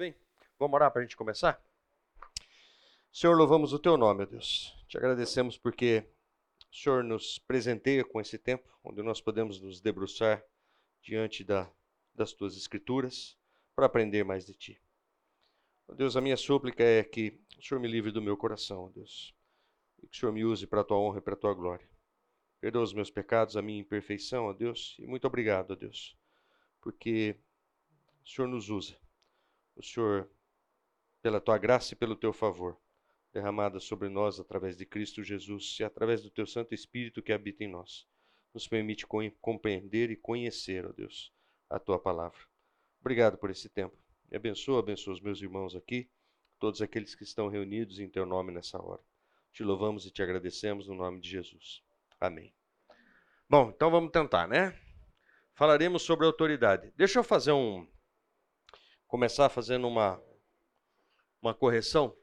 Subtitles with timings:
[0.00, 0.16] bem?
[0.58, 1.62] Vamos orar para a gente começar?
[3.12, 4.74] Senhor, louvamos o teu nome, ó Deus.
[4.88, 6.06] Te agradecemos porque
[6.72, 10.42] o Senhor nos presenteia com esse tempo, onde nós podemos nos debruçar
[11.02, 11.70] diante da,
[12.14, 13.36] das tuas escrituras
[13.76, 14.80] para aprender mais de ti.
[15.86, 18.88] Ó Deus, a minha súplica é que o Senhor me livre do meu coração, ó
[18.88, 19.34] Deus,
[20.02, 21.86] e que o Senhor me use para a tua honra e para a tua glória.
[22.58, 26.16] Perdoa os meus pecados, a minha imperfeição, ó Deus, e muito obrigado, ó Deus,
[26.80, 27.36] porque
[28.24, 28.96] o Senhor nos usa.
[29.80, 30.30] O Senhor,
[31.22, 32.78] pela tua graça e pelo teu favor,
[33.32, 37.64] derramada sobre nós através de Cristo Jesus e através do teu Santo Espírito que habita
[37.64, 38.06] em nós,
[38.52, 39.06] nos permite
[39.40, 41.32] compreender e conhecer, ó Deus,
[41.70, 42.38] a tua palavra.
[43.00, 43.96] Obrigado por esse tempo.
[44.30, 46.10] Me abençoa, abençoa os meus irmãos aqui,
[46.58, 49.00] todos aqueles que estão reunidos em teu nome nessa hora.
[49.50, 51.82] Te louvamos e te agradecemos no nome de Jesus.
[52.20, 52.52] Amém.
[53.48, 54.78] Bom, então vamos tentar, né?
[55.54, 56.92] Falaremos sobre autoridade.
[56.98, 57.88] Deixa eu fazer um
[59.10, 60.22] começar fazendo uma
[61.42, 62.16] uma correção.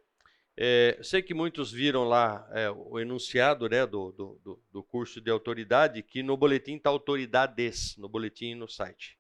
[0.56, 5.30] É, sei que muitos viram lá é, o enunciado né, do, do, do, curso de
[5.30, 9.20] autoridade, que no boletim está autoridades, no boletim e no site.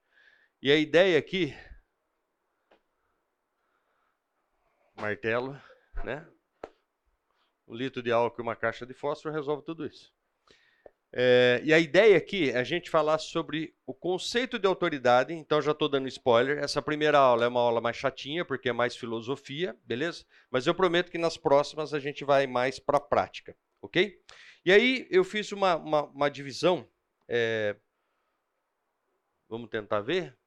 [0.61, 1.53] E a ideia aqui,
[4.95, 5.59] martelo,
[6.03, 6.27] né?
[7.67, 10.11] Um litro de álcool e uma caixa de fósforo resolve tudo isso.
[11.13, 15.61] É, e a ideia aqui é a gente falar sobre o conceito de autoridade, então
[15.61, 16.57] já estou dando spoiler.
[16.57, 20.25] Essa primeira aula é uma aula mais chatinha, porque é mais filosofia, beleza?
[20.51, 24.19] Mas eu prometo que nas próximas a gente vai mais para a prática, ok?
[24.65, 26.87] E aí eu fiz uma, uma, uma divisão.
[27.27, 27.75] É...
[29.49, 30.37] Vamos tentar ver?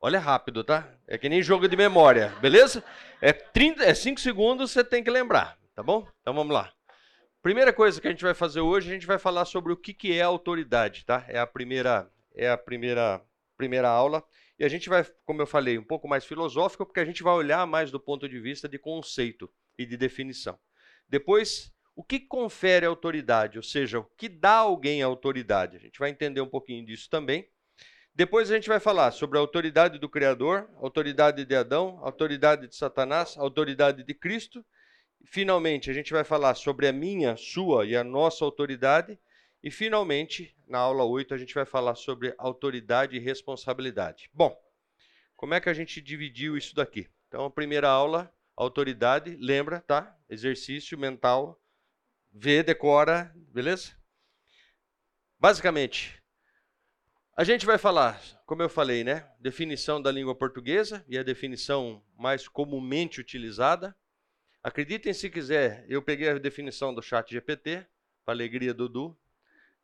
[0.00, 0.90] Olha rápido, tá?
[1.06, 2.82] É que nem jogo de memória, beleza?
[3.20, 6.06] É 5 é segundos, você tem que lembrar, tá bom?
[6.20, 6.75] Então vamos lá.
[7.42, 9.94] Primeira coisa que a gente vai fazer hoje, a gente vai falar sobre o que,
[9.94, 11.24] que é autoridade, tá?
[11.28, 13.22] É a primeira, é a primeira,
[13.56, 14.24] primeira aula.
[14.58, 17.34] E a gente vai, como eu falei, um pouco mais filosófico, porque a gente vai
[17.34, 20.58] olhar mais do ponto de vista de conceito e de definição.
[21.08, 25.76] Depois, o que confere autoridade, ou seja, o que dá alguém autoridade.
[25.76, 27.48] A gente vai entender um pouquinho disso também.
[28.14, 32.74] Depois a gente vai falar sobre a autoridade do Criador, autoridade de Adão, autoridade de
[32.74, 34.64] Satanás, autoridade de Cristo
[35.26, 39.18] Finalmente, a gente vai falar sobre a minha, sua e a nossa autoridade.
[39.62, 44.30] E, finalmente, na aula 8, a gente vai falar sobre autoridade e responsabilidade.
[44.32, 44.56] Bom,
[45.34, 47.10] como é que a gente dividiu isso daqui?
[47.28, 50.16] Então, a primeira aula, autoridade, lembra, tá?
[50.30, 51.60] Exercício mental,
[52.32, 53.96] vê, decora, beleza?
[55.38, 56.22] Basicamente,
[57.36, 59.28] a gente vai falar, como eu falei, né?
[59.38, 63.94] Definição da língua portuguesa e a definição mais comumente utilizada.
[64.66, 67.86] Acreditem se quiser, eu peguei a definição do chat GPT,
[68.24, 69.16] para alegria do Dudu,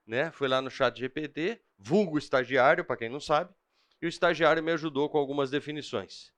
[0.05, 0.33] né?
[0.33, 3.55] Fui lá no chat GPT, vulgo estagiário, para quem não sabe,
[4.03, 6.33] e o estagiário me ajudou com algumas definições.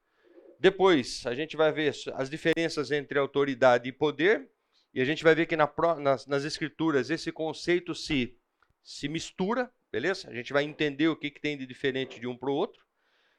[0.60, 4.47] Depois, a gente vai ver as diferenças entre autoridade e poder,
[4.93, 8.37] e a gente vai ver que na, nas, nas, escrituras esse conceito se,
[8.82, 10.28] se mistura, beleza?
[10.28, 12.84] A gente vai entender o que, que tem de diferente de um para o outro.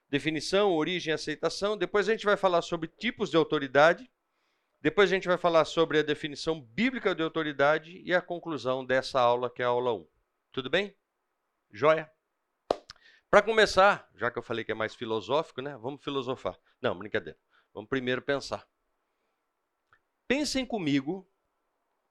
[0.10, 1.78] Definição, origem aceitação.
[1.78, 4.10] Depois a gente vai falar sobre tipos de autoridade,
[4.86, 9.20] depois a gente vai falar sobre a definição bíblica de autoridade e a conclusão dessa
[9.20, 10.08] aula, que é a aula 1.
[10.52, 10.96] Tudo bem?
[11.72, 12.08] Joia?
[13.28, 15.76] Para começar, já que eu falei que é mais filosófico, né?
[15.78, 16.56] Vamos filosofar.
[16.80, 17.36] Não, brincadeira.
[17.74, 18.64] Vamos primeiro pensar.
[20.28, 21.28] Pensem comigo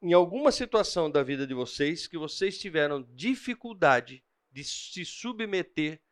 [0.02, 6.02] em alguma situação da vida de vocês que vocês tiveram dificuldade de se submeter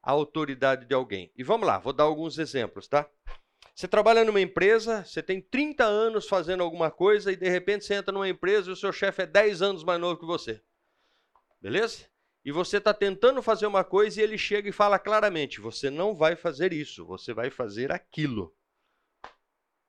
[0.00, 1.32] à autoridade de alguém.
[1.34, 3.10] E vamos lá, vou dar alguns exemplos, tá?
[3.74, 7.94] Você trabalha numa empresa, você tem 30 anos fazendo alguma coisa e de repente você
[7.94, 10.62] entra numa empresa e o seu chefe é 10 anos mais novo que você.
[11.60, 12.08] Beleza?
[12.44, 16.14] E você está tentando fazer uma coisa e ele chega e fala claramente: você não
[16.14, 18.54] vai fazer isso, você vai fazer aquilo.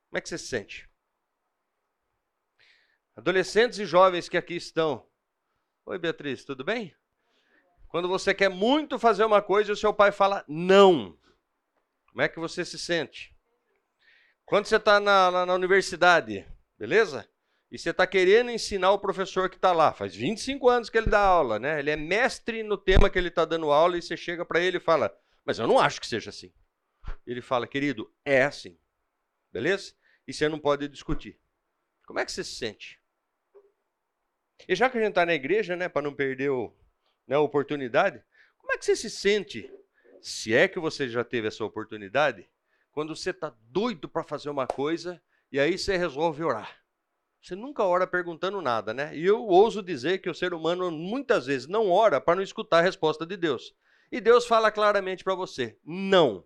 [0.09, 0.89] Como é que você se sente?
[3.15, 5.07] Adolescentes e jovens que aqui estão.
[5.85, 6.95] Oi, Beatriz, tudo bem?
[7.87, 11.19] Quando você quer muito fazer uma coisa e o seu pai fala não.
[12.09, 13.34] Como é que você se sente?
[14.45, 16.45] Quando você está na, na, na, universidade,
[16.77, 17.27] beleza?
[17.71, 21.09] E você está querendo ensinar o professor que está lá, faz 25 anos que ele
[21.09, 21.79] dá aula, né?
[21.79, 24.77] Ele é mestre no tema que ele está dando aula e você chega para ele
[24.77, 25.11] e fala,
[25.43, 26.53] mas eu não acho que seja assim.
[27.25, 28.77] Ele fala, querido, é assim,
[29.51, 29.93] beleza?
[30.27, 31.39] E você não pode discutir.
[32.05, 32.99] Como é que você se sente?
[34.67, 36.71] E já que a gente está na igreja, né, para não perder o,
[37.27, 38.23] né, a oportunidade,
[38.57, 39.71] como é que você se sente,
[40.21, 42.47] se é que você já teve essa oportunidade,
[42.95, 45.21] quando você está doido para fazer uma coisa
[45.51, 46.81] e aí você resolve orar.
[47.41, 49.15] Você nunca ora perguntando nada, né?
[49.15, 52.79] E eu ouso dizer que o ser humano muitas vezes não ora para não escutar
[52.79, 53.75] a resposta de Deus.
[54.09, 56.41] E Deus fala claramente para você: não.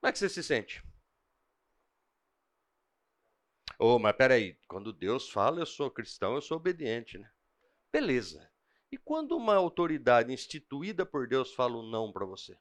[0.00, 0.82] Como é que você se sente?
[3.78, 7.30] Oh, mas peraí, quando Deus fala, eu sou cristão, eu sou obediente, né?
[7.92, 8.50] Beleza.
[8.90, 12.56] E quando uma autoridade instituída por Deus fala um não para você?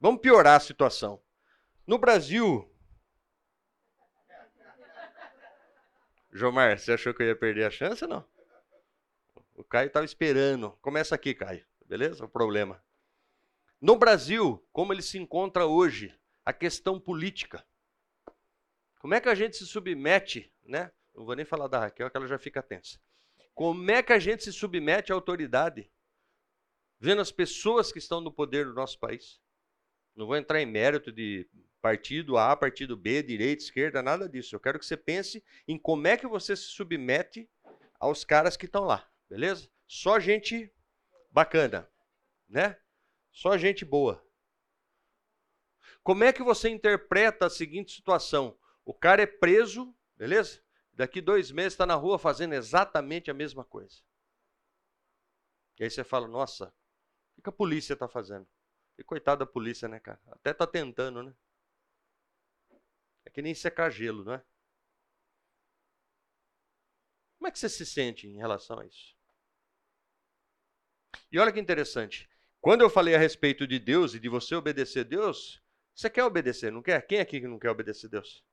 [0.00, 1.22] Vamos piorar a situação.
[1.86, 2.66] No Brasil.
[6.32, 8.24] Jomar, você achou que eu ia perder a chance não?
[9.54, 10.70] O Caio estava esperando.
[10.80, 11.66] Começa aqui, Caio.
[11.84, 12.24] Beleza?
[12.24, 12.82] O problema.
[13.80, 17.66] No Brasil, como ele se encontra hoje, a questão política.
[19.00, 20.92] Como é que a gente se submete, né?
[21.14, 22.98] Não vou nem falar da Raquel, que ela já fica tensa.
[23.54, 25.90] Como é que a gente se submete à autoridade?
[26.98, 29.39] Vendo as pessoas que estão no poder do nosso país.
[30.20, 31.48] Não vou entrar em mérito de
[31.80, 34.54] partido A, partido B, direita, esquerda, nada disso.
[34.54, 37.48] Eu quero que você pense em como é que você se submete
[37.98, 39.70] aos caras que estão lá, beleza?
[39.88, 40.70] Só gente
[41.30, 41.90] bacana,
[42.46, 42.78] né?
[43.32, 44.22] Só gente boa.
[46.02, 48.58] Como é que você interpreta a seguinte situação?
[48.84, 50.62] O cara é preso, beleza?
[50.92, 54.02] Daqui dois meses está na rua fazendo exatamente a mesma coisa.
[55.78, 56.74] E aí você fala, nossa,
[57.38, 58.46] o que a polícia está fazendo?
[59.00, 60.20] E coitado da polícia, né, cara?
[60.30, 61.34] Até tá tentando, né?
[63.24, 64.44] É que nem secar gelo, não é?
[67.38, 69.16] Como é que você se sente em relação a isso?
[71.32, 72.28] E olha que interessante.
[72.60, 75.62] Quando eu falei a respeito de Deus e de você obedecer a Deus,
[75.94, 77.00] você quer obedecer, não quer?
[77.06, 78.44] Quem aqui que não quer obedecer a Deus?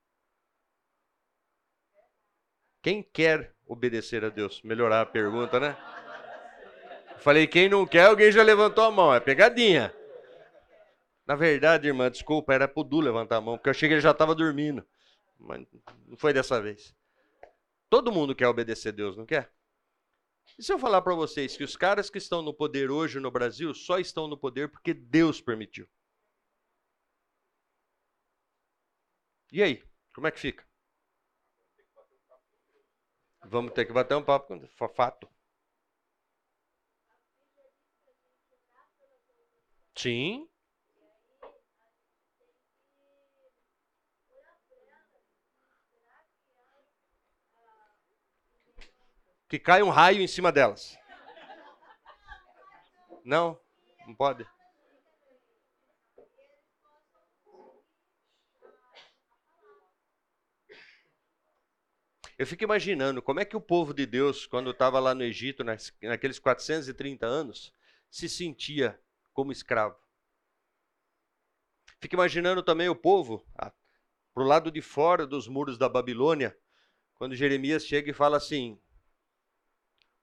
[2.81, 4.61] Quem quer obedecer a Deus?
[4.61, 5.75] Melhorar a pergunta, né?
[7.19, 9.13] Falei, quem não quer, alguém já levantou a mão.
[9.13, 9.93] É pegadinha.
[11.27, 14.01] Na verdade, irmã, desculpa, era pro Du levantar a mão, porque eu achei que ele
[14.01, 14.88] já estava dormindo.
[15.38, 15.68] Mas
[16.07, 16.95] não foi dessa vez.
[17.89, 19.51] Todo mundo quer obedecer a Deus, não quer?
[20.57, 23.29] E se eu falar para vocês que os caras que estão no poder hoje no
[23.29, 25.88] Brasil só estão no poder porque Deus permitiu?
[29.51, 29.83] E aí,
[30.13, 30.65] como é que fica?
[33.45, 35.27] Vamos ter que bater um papo com fato.
[39.95, 40.47] Sim.
[49.47, 50.97] Que cai um raio em cima delas.
[53.23, 53.59] Não,
[54.05, 54.45] não pode.
[62.38, 65.63] Eu fico imaginando como é que o povo de Deus, quando estava lá no Egito,
[65.63, 67.73] naqueles 430 anos,
[68.11, 69.00] se sentia
[69.33, 69.97] como escravo.
[72.00, 73.73] Fico imaginando também o povo, ah,
[74.33, 76.55] para o lado de fora dos muros da Babilônia,
[77.15, 78.79] quando Jeremias chega e fala assim: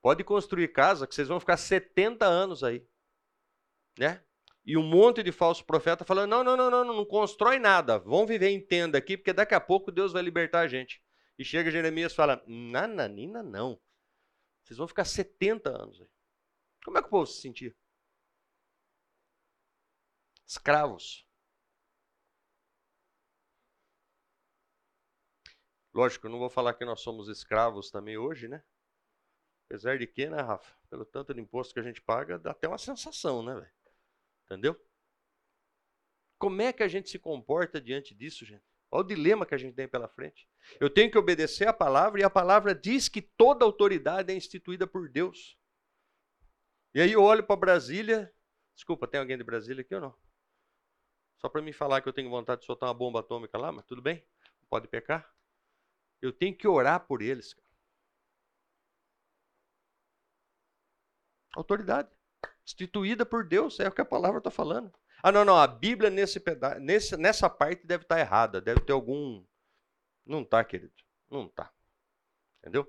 [0.05, 2.87] pode construir casa que vocês vão ficar 70 anos aí.
[3.99, 4.23] Né?
[4.62, 8.27] E um monte de falso profeta falando: não, não, não, não, não constrói nada, vão
[8.27, 11.03] viver em tenda aqui, porque daqui a pouco Deus vai libertar a gente.
[11.39, 13.81] E chega Jeremias e fala: Nananina, não.
[14.62, 16.09] Vocês vão ficar 70 anos aí.
[16.85, 17.75] Como é que o povo se sentia?
[20.47, 21.27] Escravos.
[25.95, 28.62] Lógico, eu não vou falar que nós somos escravos também hoje, né?
[29.75, 30.73] Apesar de que, né, Rafa?
[30.88, 33.73] Pelo tanto de imposto que a gente paga, dá até uma sensação, né, velho?
[34.44, 34.81] Entendeu?
[36.38, 38.63] Como é que a gente se comporta diante disso, gente?
[38.89, 40.49] Olha o dilema que a gente tem pela frente.
[40.79, 44.87] Eu tenho que obedecer a palavra e a palavra diz que toda autoridade é instituída
[44.87, 45.58] por Deus.
[46.94, 48.32] E aí eu olho para Brasília.
[48.77, 50.17] Desculpa, tem alguém de Brasília aqui ou não?
[51.39, 53.84] Só para me falar que eu tenho vontade de soltar uma bomba atômica lá, mas
[53.87, 54.25] tudo bem?
[54.70, 55.29] Pode pecar?
[56.22, 57.55] Eu tenho que orar por eles.
[57.55, 57.64] Cara.
[61.55, 62.08] Autoridade.
[62.65, 64.93] Instituída por Deus, é o que a palavra está falando.
[65.23, 68.81] Ah, não, não, a Bíblia nesse peda nesse, nessa parte deve estar tá errada, deve
[68.81, 69.44] ter algum.
[70.27, 70.93] Não está, querido.
[71.31, 71.73] Não está.
[72.61, 72.87] Entendeu?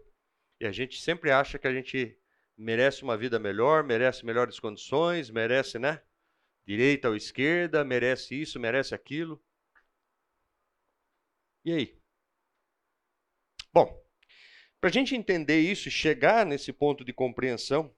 [0.60, 2.18] E a gente sempre acha que a gente
[2.58, 6.02] merece uma vida melhor, merece melhores condições, merece, né?
[6.66, 9.42] Direita ou esquerda, merece isso, merece aquilo.
[11.64, 12.00] E aí?
[13.74, 14.02] Bom,
[14.80, 17.94] para a gente entender isso e chegar nesse ponto de compreensão,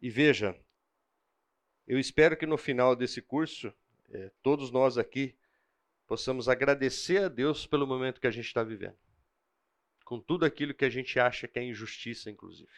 [0.00, 0.58] e veja,
[1.86, 3.72] eu espero que no final desse curso,
[4.10, 5.36] é, todos nós aqui
[6.06, 8.98] possamos agradecer a Deus pelo momento que a gente está vivendo.
[10.04, 12.70] Com tudo aquilo que a gente acha que é injustiça, inclusive.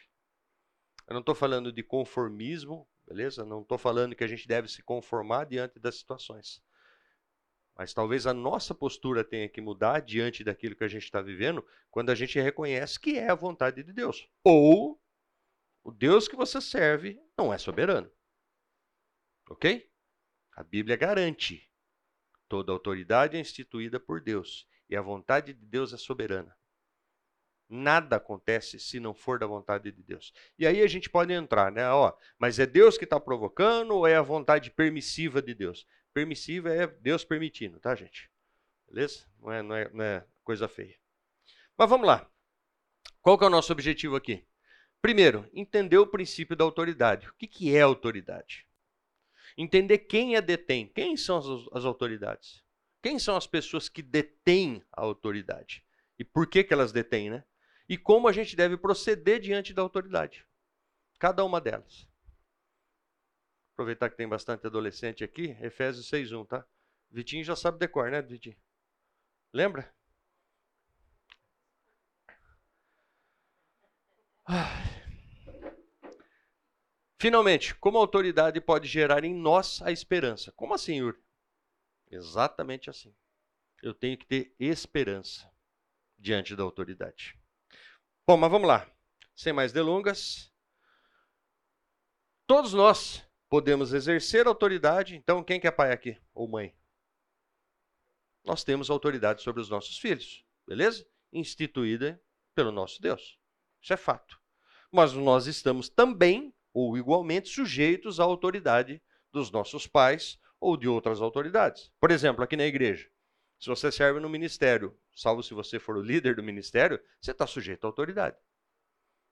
[1.07, 3.45] Eu não estou falando de conformismo, beleza?
[3.45, 6.63] Não estou falando que a gente deve se conformar diante das situações.
[7.77, 11.67] Mas talvez a nossa postura tenha que mudar diante daquilo que a gente está vivendo
[11.91, 14.29] quando a gente reconhece que é a vontade de Deus.
[14.45, 15.00] Ou
[15.91, 18.09] o Deus que você serve não é soberano.
[19.49, 19.91] Ok?
[20.53, 21.69] A Bíblia garante.
[22.49, 26.57] Toda autoridade é instituída por Deus e a vontade de Deus é soberana.
[27.69, 30.33] Nada acontece se não for da vontade de Deus.
[30.57, 31.89] E aí a gente pode entrar, né?
[31.91, 35.87] Ó, mas é Deus que está provocando ou é a vontade permissiva de Deus?
[36.15, 38.31] Permissiva é Deus permitindo, tá, gente?
[38.89, 39.27] Beleza?
[39.41, 40.97] Não é, não é, não é coisa feia.
[41.77, 42.31] Mas vamos lá.
[43.21, 44.47] Qual que é o nosso objetivo aqui?
[45.03, 47.29] Primeiro, entender o princípio da autoridade.
[47.29, 48.67] O que, que é autoridade?
[49.57, 50.87] Entender quem a detém.
[50.89, 52.63] Quem são as, as autoridades?
[53.03, 55.85] Quem são as pessoas que detêm a autoridade?
[56.19, 57.45] E por que, que elas detêm, né?
[57.89, 60.47] E como a gente deve proceder diante da autoridade.
[61.19, 62.07] Cada uma delas.
[63.73, 66.67] Aproveitar que tem bastante adolescente aqui, Efésios 6.1, tá?
[67.11, 68.57] Vitinho já sabe decor, né, Vitinho?
[69.53, 69.93] Lembra?
[77.21, 80.51] Finalmente, como a autoridade pode gerar em nós a esperança?
[80.53, 81.19] Como assim, Yuri?
[82.11, 83.15] Exatamente assim.
[83.83, 85.53] Eu tenho que ter esperança
[86.19, 87.39] diante da autoridade.
[88.27, 88.91] Bom, mas vamos lá.
[89.37, 90.51] Sem mais delongas.
[92.47, 95.15] Todos nós podemos exercer autoridade.
[95.15, 96.19] Então, quem que é pai aqui?
[96.33, 96.75] Ou mãe?
[98.43, 101.07] Nós temos autoridade sobre os nossos filhos, beleza?
[101.31, 102.19] Instituída
[102.55, 103.39] pelo nosso Deus.
[103.79, 104.41] Isso é fato
[104.91, 111.21] mas nós estamos também, ou igualmente, sujeitos à autoridade dos nossos pais ou de outras
[111.21, 111.91] autoridades.
[112.01, 113.09] Por exemplo, aqui na igreja,
[113.59, 117.47] se você serve no ministério, salvo se você for o líder do ministério, você está
[117.47, 118.37] sujeito à autoridade.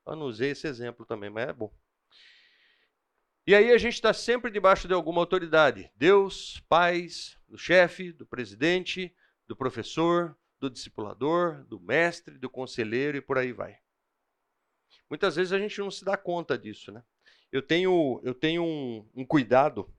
[0.06, 1.72] Eu não usei esse exemplo também, mas é bom.
[3.46, 5.90] E aí a gente está sempre debaixo de alguma autoridade.
[5.96, 9.14] Deus, pais, do chefe, do presidente,
[9.46, 13.78] do professor, do discipulador, do mestre, do conselheiro e por aí vai.
[15.08, 17.02] Muitas vezes a gente não se dá conta disso, né?
[17.50, 19.90] Eu tenho, eu tenho um, um cuidado,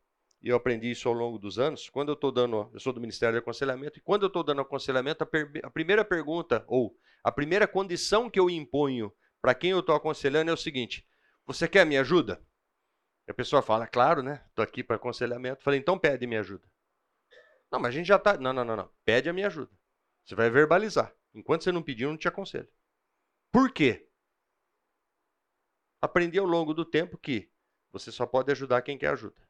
[0.41, 3.01] e eu aprendi isso ao longo dos anos, quando eu estou dando, eu sou do
[3.01, 6.95] Ministério de Aconselhamento, e quando eu estou dando aconselhamento, a, per, a primeira pergunta, ou
[7.23, 11.07] a primeira condição que eu imponho para quem eu estou aconselhando é o seguinte:
[11.45, 12.41] você quer minha ajuda?
[13.27, 14.43] E a pessoa fala, claro, né?
[14.49, 15.63] Estou aqui para aconselhamento.
[15.63, 16.67] Falei, então pede minha ajuda.
[17.71, 18.37] Não, mas a gente já está.
[18.37, 18.89] Não, não, não, não.
[19.05, 19.71] Pede a minha ajuda.
[20.25, 21.13] Você vai verbalizar.
[21.33, 22.67] Enquanto você não pedir, eu não te aconselho.
[23.51, 24.08] Por quê?
[26.01, 27.49] Aprendi ao longo do tempo que
[27.91, 29.41] você só pode ajudar quem quer ajuda.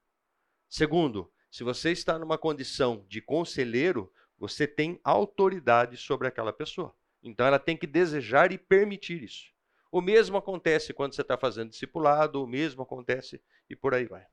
[0.67, 6.95] Segundo, se você está numa condição de conselheiro, você tem autoridade sobre aquela pessoa.
[7.21, 9.51] Então ela tem que desejar e permitir isso.
[9.91, 14.25] O mesmo acontece quando você está fazendo discipulado, o mesmo acontece e por aí vai.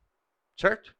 [0.56, 0.94] Certo?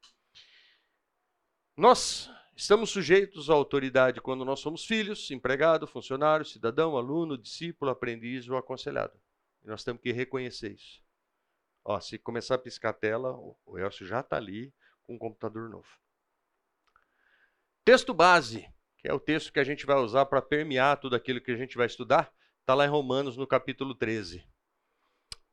[1.77, 8.49] Nós estamos sujeitos à autoridade quando nós somos filhos, empregado, funcionário, cidadão, aluno, discípulo, aprendiz
[8.49, 9.13] ou aconselhado.
[9.63, 11.06] E nós temos que reconhecer isso.
[11.89, 13.31] Ó, se começar a piscar a tela,
[13.65, 14.75] o Elcio já está ali
[15.05, 15.87] com um computador novo.
[17.85, 21.41] Texto base, que é o texto que a gente vai usar para permear tudo aquilo
[21.41, 24.45] que a gente vai estudar, está lá em Romanos, no capítulo 13.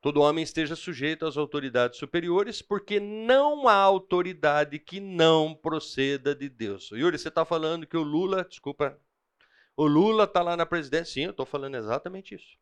[0.02, 6.50] Todo homem esteja sujeito às autoridades superiores, porque não há autoridade que não proceda de
[6.50, 6.90] Deus.
[6.90, 9.00] Yuri, você está falando que o Lula, desculpa,
[9.78, 11.14] o Lula está lá na presidência?
[11.14, 12.58] Sim, eu estou falando exatamente isso.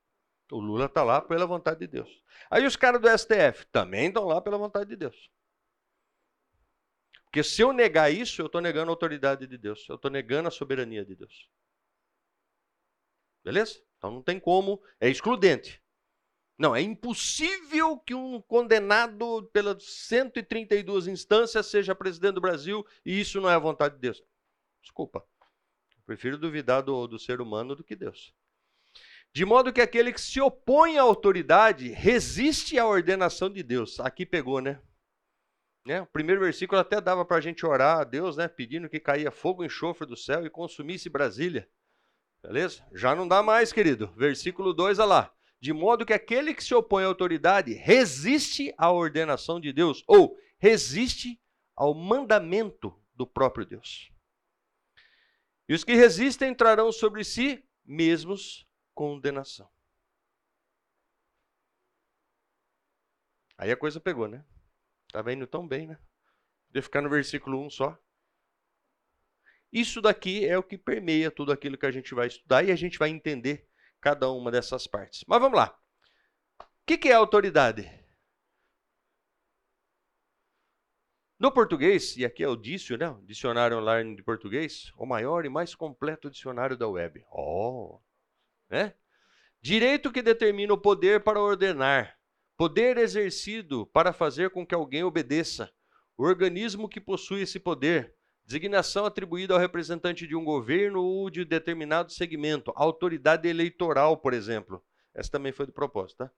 [0.51, 2.22] O Lula está lá pela vontade de Deus.
[2.50, 5.31] Aí os caras do STF também estão lá pela vontade de Deus.
[7.24, 9.88] Porque se eu negar isso, eu estou negando a autoridade de Deus.
[9.88, 11.50] Eu estou negando a soberania de Deus.
[13.43, 13.81] Beleza?
[13.98, 15.81] Então não tem como, é excludente.
[16.58, 23.39] Não, é impossível que um condenado pelas 132 instâncias seja presidente do Brasil e isso
[23.39, 24.22] não é a vontade de Deus.
[24.81, 25.25] Desculpa.
[26.05, 28.34] Prefiro duvidar do, do ser humano do que Deus.
[29.34, 34.00] De modo que aquele que se opõe à autoridade resiste à ordenação de Deus.
[34.00, 34.82] Aqui pegou, né?
[35.86, 36.02] né?
[36.02, 38.48] O primeiro versículo até dava para a gente orar a Deus, né?
[38.48, 41.70] Pedindo que caía fogo e enxofre do céu e consumisse Brasília.
[42.44, 42.86] Beleza?
[42.94, 44.12] Já não dá mais, querido.
[44.18, 45.34] Versículo 2, olha lá.
[45.62, 50.36] De modo que aquele que se opõe à autoridade resiste à ordenação de Deus, ou
[50.58, 51.40] resiste
[51.76, 54.12] ao mandamento do próprio Deus.
[55.70, 58.68] E os que resistem trarão sobre si mesmos
[59.01, 59.67] condenação.
[63.58, 64.46] Aí a coisa pegou, né?
[65.08, 66.00] Estava indo tão bem, né?
[66.67, 67.98] Podia ficar no versículo 1 só.
[69.74, 72.75] Isso daqui é o que permeia tudo aquilo que a gente vai estudar e a
[72.75, 73.67] gente vai entender
[74.00, 75.25] cada uma dessas partes.
[75.27, 75.75] Mas vamos lá.
[76.60, 77.89] O que é autoridade?
[81.39, 83.17] No português, e aqui é o Dício, né?
[83.24, 87.25] Dicionário online de português, o maior e mais completo dicionário da web.
[87.31, 88.00] Oh,
[88.72, 88.96] né?
[89.62, 92.18] Direito que determina o poder para ordenar,
[92.58, 95.72] poder exercido para fazer com que alguém obedeça,
[96.18, 98.16] o organismo que possui esse poder,
[98.51, 102.74] Designação atribuída ao representante de um governo ou de determinado segmento.
[102.75, 104.84] Autoridade eleitoral, por exemplo.
[105.13, 106.32] Essa também foi do propósito, tá?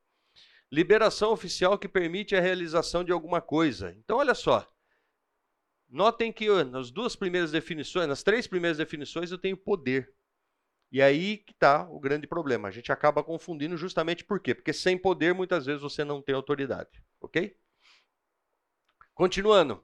[0.72, 3.96] Liberação oficial que permite a realização de alguma coisa.
[3.98, 4.68] Então, olha só.
[5.90, 10.14] Notem que nas duas primeiras definições, nas três primeiras definições, eu tenho poder.
[10.94, 12.68] E aí que está o grande problema.
[12.68, 14.54] A gente acaba confundindo justamente por quê?
[14.54, 17.04] Porque sem poder, muitas vezes, você não tem autoridade.
[17.20, 17.58] Ok?
[19.16, 19.84] Continuando.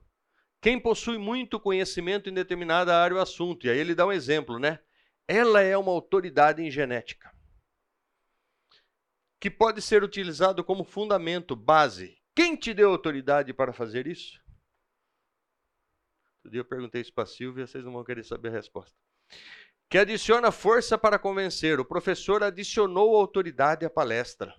[0.62, 4.60] Quem possui muito conhecimento em determinada área ou assunto, e aí ele dá um exemplo,
[4.60, 4.78] né?
[5.26, 7.34] Ela é uma autoridade em genética,
[9.40, 12.20] que pode ser utilizado como fundamento, base.
[12.36, 14.38] Quem te deu autoridade para fazer isso?
[16.36, 18.96] Outro dia eu perguntei isso para a Silvia, vocês não vão querer saber a resposta.
[19.90, 21.80] Que adiciona força para convencer.
[21.80, 24.54] O professor adicionou autoridade à palestra.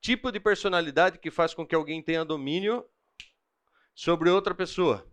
[0.00, 2.88] Tipo de personalidade que faz com que alguém tenha domínio
[3.92, 5.10] sobre outra pessoa.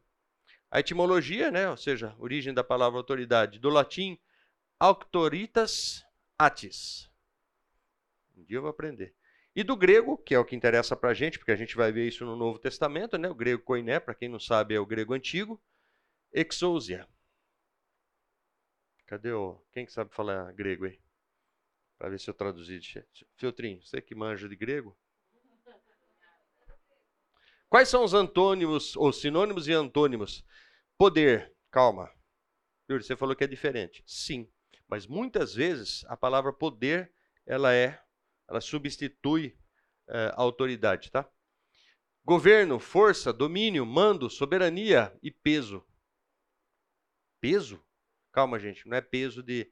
[0.69, 4.19] A etimologia, né, ou seja, origem da palavra autoridade, do latim
[4.79, 6.05] auctoritas
[6.37, 7.09] atis.
[8.37, 9.15] Um dia eu vou aprender.
[9.55, 11.91] E do grego, que é o que interessa para a gente, porque a gente vai
[11.91, 13.27] ver isso no Novo Testamento, né?
[13.27, 15.59] o grego koiné, para quem não sabe, é o grego antigo,
[16.31, 17.07] exousia.
[19.11, 19.61] Cadê o...
[19.73, 20.97] Quem que sabe falar grego aí?
[21.97, 22.79] Para ver se eu traduzi.
[23.35, 24.97] Filtrinho, você que manja de grego?
[27.67, 30.45] Quais são os antônimos, ou sinônimos e antônimos?
[30.97, 32.09] Poder, calma.
[32.89, 34.01] Yuri, você falou que é diferente.
[34.07, 34.49] Sim,
[34.87, 37.13] mas muitas vezes a palavra poder,
[37.45, 38.01] ela é,
[38.47, 39.59] ela substitui
[40.07, 41.29] é, a autoridade, tá?
[42.23, 45.85] Governo, força, domínio, mando, soberania e peso.
[47.41, 47.85] Peso?
[48.31, 49.69] Calma, gente, não é peso de.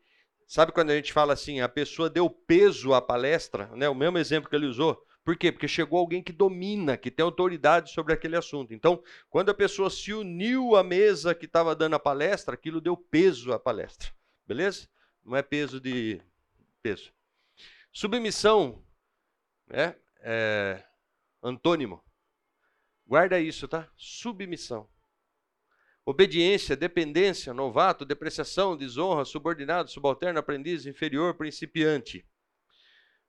[0.48, 3.88] Sabe quando a gente fala assim, a pessoa deu peso à palestra, né?
[3.88, 5.06] O mesmo exemplo que ele usou.
[5.24, 5.52] Por quê?
[5.52, 8.74] Porque chegou alguém que domina, que tem autoridade sobre aquele assunto.
[8.74, 12.98] Então, quando a pessoa se uniu à mesa que estava dando a palestra, aquilo deu
[12.98, 14.12] peso à palestra.
[14.48, 14.90] Beleza?
[15.24, 16.20] Não é peso de
[16.82, 17.14] peso.
[17.92, 18.84] Submissão,
[19.68, 19.96] né?
[20.22, 20.84] É,
[21.44, 22.04] antônimo.
[23.06, 23.88] Guarda isso, tá?
[23.96, 24.90] Submissão.
[26.10, 32.26] Obediência, dependência, novato, depreciação, desonra, subordinado, subalterno, aprendiz, inferior, principiante.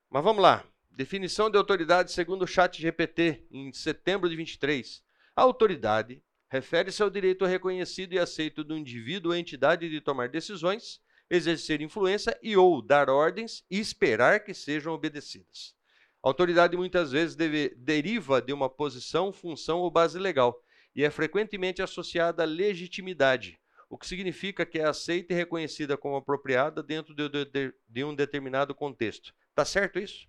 [0.08, 0.64] Mas vamos lá.
[0.90, 5.02] Definição de autoridade segundo o chat GPT, em setembro de 23.
[5.36, 11.02] A autoridade refere-se ao direito reconhecido e aceito do indivíduo ou entidade de tomar decisões,
[11.28, 15.74] exercer influência e ou dar ordens e esperar que sejam obedecidas.
[16.22, 20.58] A autoridade muitas vezes deve, deriva de uma posição, função ou base legal
[20.94, 26.16] e é frequentemente associada à legitimidade, o que significa que é aceita e reconhecida como
[26.16, 29.34] apropriada dentro de, de, de um determinado contexto.
[29.54, 30.28] Tá certo isso?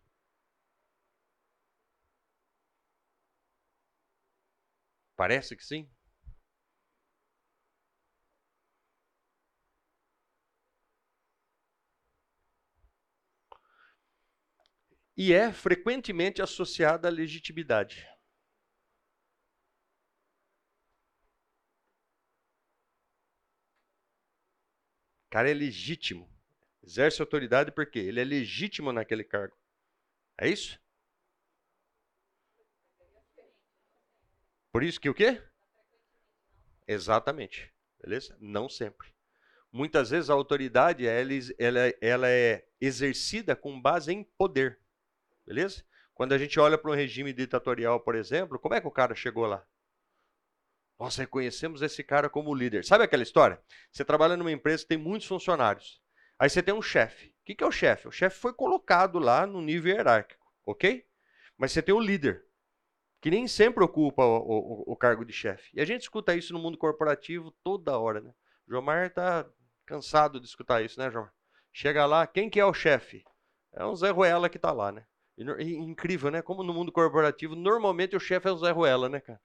[5.15, 5.87] Parece que sim.
[15.15, 18.10] E é frequentemente associada à legitimidade.
[25.31, 26.29] Cara é legítimo.
[26.83, 29.55] Exerce autoridade porque ele é legítimo naquele cargo.
[30.37, 30.79] É isso?
[34.71, 35.41] Por isso que o quê?
[36.87, 37.73] Exatamente.
[38.01, 38.35] Beleza?
[38.39, 39.09] Não sempre.
[39.71, 44.79] Muitas vezes a autoridade ela, ela, ela é exercida com base em poder.
[45.45, 45.83] Beleza?
[46.13, 49.15] Quando a gente olha para um regime ditatorial, por exemplo, como é que o cara
[49.15, 49.65] chegou lá?
[51.01, 52.85] Nós reconhecemos esse cara como líder.
[52.85, 53.59] Sabe aquela história?
[53.91, 55.99] Você trabalha numa empresa que tem muitos funcionários.
[56.37, 57.29] Aí você tem um chefe.
[57.29, 58.07] O que, que é o chefe?
[58.07, 61.03] O chefe foi colocado lá no nível hierárquico, ok?
[61.57, 62.45] Mas você tem o líder
[63.19, 65.71] que nem sempre ocupa o, o, o cargo de chefe.
[65.73, 68.31] E a gente escuta isso no mundo corporativo toda hora, né?
[68.67, 69.49] O Jomar está
[69.87, 71.33] cansado de escutar isso, né, Jomar?
[71.73, 73.23] Chega lá, quem que é o chefe?
[73.73, 75.03] É um Zé Ruela que está lá, né?
[75.35, 76.43] E, e, incrível, né?
[76.43, 79.41] Como no mundo corporativo, normalmente o chefe é o Zé Ruela, né, cara?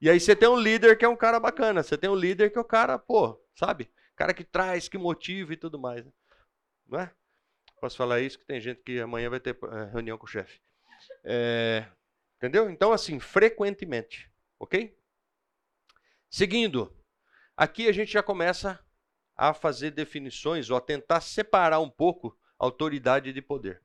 [0.00, 2.50] E aí você tem um líder que é um cara bacana, você tem um líder
[2.50, 3.90] que é o cara, pô, sabe?
[4.14, 6.04] Cara que traz, que motiva e tudo mais.
[6.04, 6.12] Né?
[6.86, 7.12] Não é?
[7.80, 10.60] Posso falar isso que tem gente que amanhã vai ter é, reunião com o chefe.
[11.24, 11.86] É,
[12.38, 12.70] Entendeu?
[12.70, 14.30] Então, assim, frequentemente.
[14.60, 14.96] Ok?
[16.30, 16.96] Seguindo,
[17.56, 18.78] aqui a gente já começa
[19.36, 23.82] a fazer definições ou a tentar separar um pouco autoridade de poder.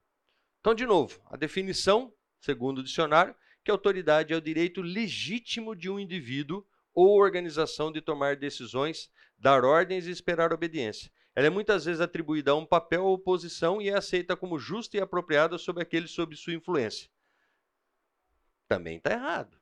[0.60, 5.90] Então, de novo, a definição, segundo o dicionário, que autoridade é o direito legítimo de
[5.90, 11.12] um indivíduo ou organização de tomar decisões, dar ordens e esperar obediência.
[11.36, 14.98] Ela é muitas vezes atribuída a um papel ou posição e é aceita como justa
[14.98, 17.10] e apropriada sobre aquele sob sua influência
[18.74, 19.56] também está errado.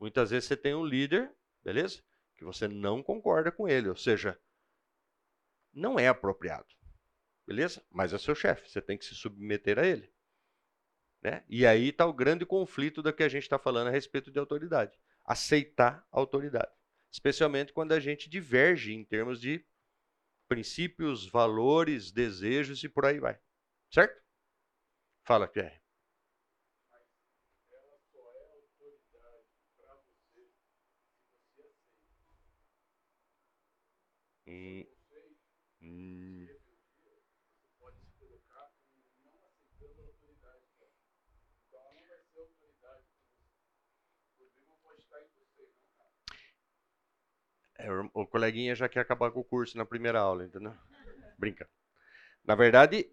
[0.00, 2.02] Muitas vezes você tem um líder, beleza?
[2.34, 4.36] que você não concorda com ele, ou seja,
[5.72, 6.66] não é apropriado.
[7.46, 7.84] Beleza?
[7.88, 10.12] Mas é seu chefe, você tem que se submeter a ele.
[11.22, 11.44] Né?
[11.48, 14.38] E aí está o grande conflito da que a gente está falando a respeito de
[14.38, 14.98] autoridade.
[15.24, 16.72] Aceitar a autoridade.
[17.12, 19.64] Especialmente quando a gente diverge em termos de
[20.48, 23.38] princípios, valores, desejos e por aí vai.
[23.90, 24.20] Certo?
[25.24, 25.80] Fala, Pierre.
[34.46, 34.91] Hum, hum.
[48.14, 50.74] O coleguinha já quer acabar com o curso na primeira aula, entendeu?
[51.38, 51.68] Brinca.
[52.44, 53.10] Na verdade,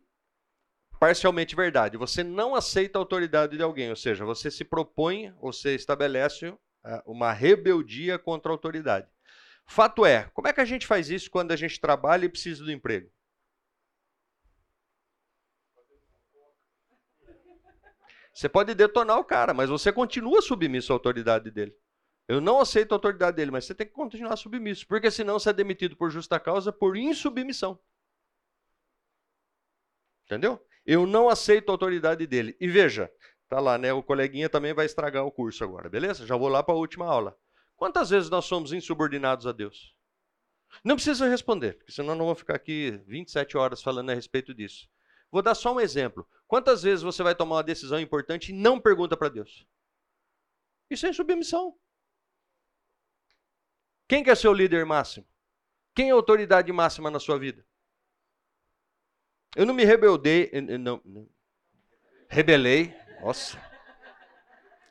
[1.00, 1.98] parcialmente verdade.
[1.98, 6.54] Você não aceita a autoridade de alguém, ou seja, você se propõe, você estabelece
[6.86, 9.08] é, uma rebeldia contra a autoridade.
[9.66, 12.64] Fato é, como é que a gente faz isso quando a gente trabalha e precisa
[12.64, 13.10] do emprego?
[18.34, 21.76] Você pode detonar o cara, mas você continua submisso à autoridade dele.
[22.30, 25.50] Eu não aceito a autoridade dele, mas você tem que continuar submisso, porque senão você
[25.50, 27.80] é demitido por justa causa por insubmissão.
[30.26, 30.64] Entendeu?
[30.86, 32.56] Eu não aceito a autoridade dele.
[32.60, 33.12] E veja,
[33.48, 33.92] tá lá, né?
[33.92, 36.28] O coleguinha também vai estragar o curso agora, beleza?
[36.28, 37.36] Já vou lá para a última aula.
[37.76, 39.96] Quantas vezes nós somos insubordinados a Deus?
[40.84, 44.88] Não precisa responder, porque senão não vou ficar aqui 27 horas falando a respeito disso.
[45.32, 46.28] Vou dar só um exemplo.
[46.48, 49.66] Quantas vezes você vai tomar uma decisão importante e não pergunta para Deus?
[50.92, 51.76] Isso é insubmissão.
[54.10, 55.26] Quem quer ser o líder máximo?
[55.94, 57.64] Quem é a autoridade máxima na sua vida?
[59.56, 61.30] Eu não me rebeldei, não, não,
[62.28, 62.92] rebelei,
[63.22, 63.62] nossa,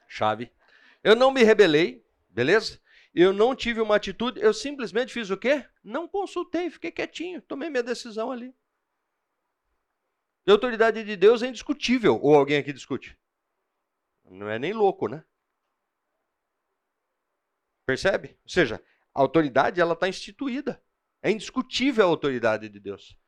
[0.07, 0.53] chave.
[1.03, 2.81] Eu não me rebelei, beleza?
[3.13, 5.69] Eu não tive uma atitude, eu simplesmente fiz o quê?
[5.83, 8.55] Não consultei, fiquei quietinho, tomei minha decisão ali.
[10.47, 13.19] A autoridade de Deus é indiscutível, ou alguém aqui discute?
[14.25, 15.25] Não é nem louco, né?
[17.85, 18.39] Percebe?
[18.45, 18.83] Ou seja,
[19.19, 20.81] a autoridade ela está instituída.
[21.21, 23.19] É indiscutível a autoridade de Deus.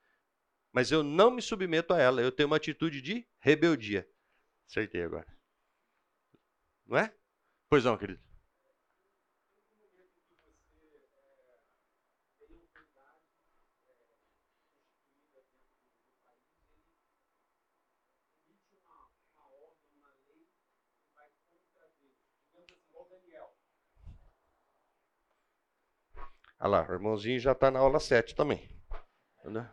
[0.72, 2.22] Mas eu não me submeto a ela.
[2.22, 4.08] Eu tenho uma atitude de rebeldia.
[4.68, 5.26] Acertei agora.
[6.86, 7.12] Não é?
[7.68, 8.22] Pois não, querido.
[26.60, 28.68] Olha lá, o irmãozinho já está na aula 7 também.
[29.38, 29.64] Entendeu?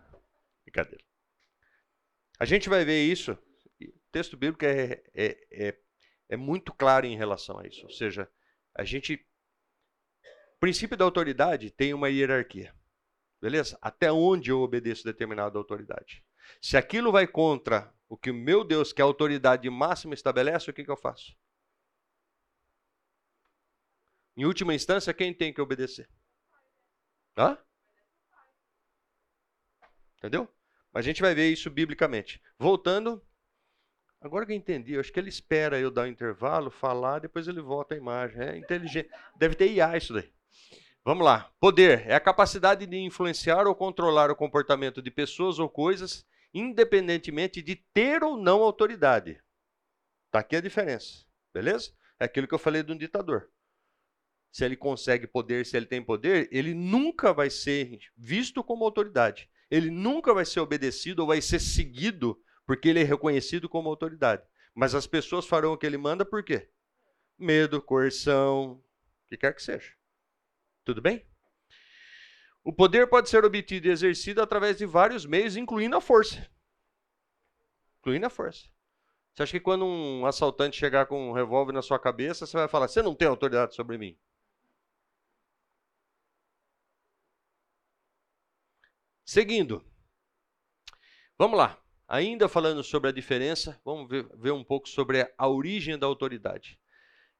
[0.63, 1.03] Brincadeira.
[2.39, 3.33] A gente vai ver isso.
[3.33, 5.77] O texto bíblico é, é, é,
[6.29, 7.83] é muito claro em relação a isso.
[7.83, 8.31] Ou seja,
[8.73, 9.15] a gente.
[10.55, 12.73] O princípio da autoridade tem uma hierarquia.
[13.41, 13.77] Beleza?
[13.81, 16.23] Até onde eu obedeço determinada autoridade.
[16.61, 20.69] Se aquilo vai contra o que o meu Deus, que é a autoridade máxima, estabelece,
[20.69, 21.37] o que, que eu faço?
[24.35, 26.09] Em última instância, quem tem que obedecer?
[27.37, 27.55] Hã?
[30.17, 30.49] Entendeu?
[30.91, 32.41] Mas a gente vai ver isso biblicamente.
[32.57, 33.21] Voltando,
[34.19, 37.47] agora que eu entendi, eu acho que ele espera eu dar um intervalo, falar, depois
[37.47, 38.41] ele volta a imagem.
[38.41, 39.09] É inteligente.
[39.35, 40.33] Deve ter IA isso daí.
[41.05, 41.51] Vamos lá.
[41.59, 47.61] Poder é a capacidade de influenciar ou controlar o comportamento de pessoas ou coisas, independentemente
[47.61, 49.39] de ter ou não autoridade.
[50.25, 51.25] Está aqui a diferença.
[51.53, 51.93] Beleza?
[52.19, 53.49] É aquilo que eu falei de um ditador
[54.51, 59.49] se ele consegue poder, se ele tem poder, ele nunca vai ser visto como autoridade.
[59.69, 64.43] Ele nunca vai ser obedecido ou vai ser seguido porque ele é reconhecido como autoridade.
[64.73, 66.69] Mas as pessoas farão o que ele manda por quê?
[67.37, 69.93] Medo, coerção, o que quer que seja.
[70.83, 71.25] Tudo bem?
[72.63, 76.49] O poder pode ser obtido e exercido através de vários meios, incluindo a força.
[77.99, 78.67] Incluindo a força.
[79.33, 82.67] Você acha que quando um assaltante chegar com um revólver na sua cabeça, você vai
[82.67, 84.17] falar: você não tem autoridade sobre mim?
[89.27, 89.83] Seguindo.
[91.37, 91.77] Vamos lá.
[92.07, 96.79] Ainda falando sobre a diferença, vamos ver, ver, um pouco sobre a origem da autoridade.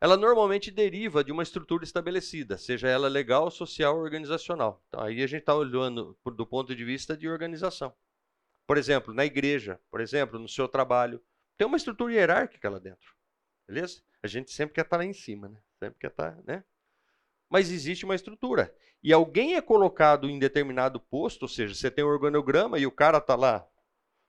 [0.02, 4.84] Ela normalmente deriva de uma estrutura estabelecida, seja ela legal, social ou organizacional.
[4.89, 7.95] Então, aí a gente está olhando do ponto de vista de organização.
[8.67, 11.23] Por exemplo, na igreja, por exemplo, no seu trabalho,
[11.56, 13.15] tem uma estrutura hierárquica lá dentro.
[13.65, 14.04] Beleza?
[14.21, 15.63] A gente sempre quer estar tá lá em cima, né?
[15.80, 16.65] Sempre quer estar, tá, né?
[17.50, 18.76] Mas existe uma estrutura.
[19.04, 22.92] E alguém é colocado em determinado posto, ou seja, você tem um organograma e o
[22.92, 23.68] cara está lá.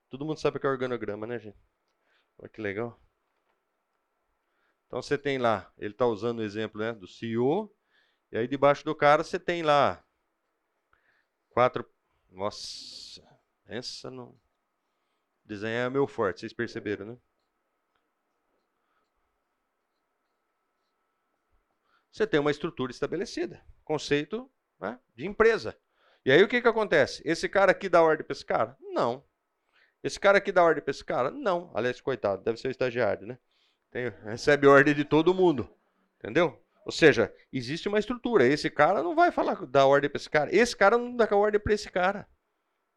[0.09, 1.57] Todo mundo sabe o que é organograma, né, gente?
[2.37, 2.99] Olha que legal.
[4.87, 7.71] Então você tem lá, ele está usando o exemplo né, do CEO,
[8.31, 10.03] E aí debaixo do cara você tem lá
[11.49, 11.85] quatro.
[12.31, 13.21] Nossa,
[13.65, 14.39] essa não.
[15.43, 17.17] Desenhar é meu forte, vocês perceberam, né?
[22.19, 25.73] Você tem uma estrutura estabelecida, conceito né, de empresa.
[26.25, 27.21] E aí o que, que acontece?
[27.23, 28.75] Esse cara aqui dá ordem para esse cara?
[28.81, 29.23] Não.
[30.03, 31.31] Esse cara aqui dá ordem para esse cara?
[31.31, 31.71] Não.
[31.73, 33.39] Aliás, coitado, deve ser o estagiário, né?
[33.89, 35.73] Tem, recebe ordem de todo mundo.
[36.17, 36.61] Entendeu?
[36.85, 38.45] Ou seja, existe uma estrutura.
[38.45, 40.53] Esse cara não vai falar da ordem para esse cara.
[40.53, 42.27] Esse cara não dá ordem para esse cara.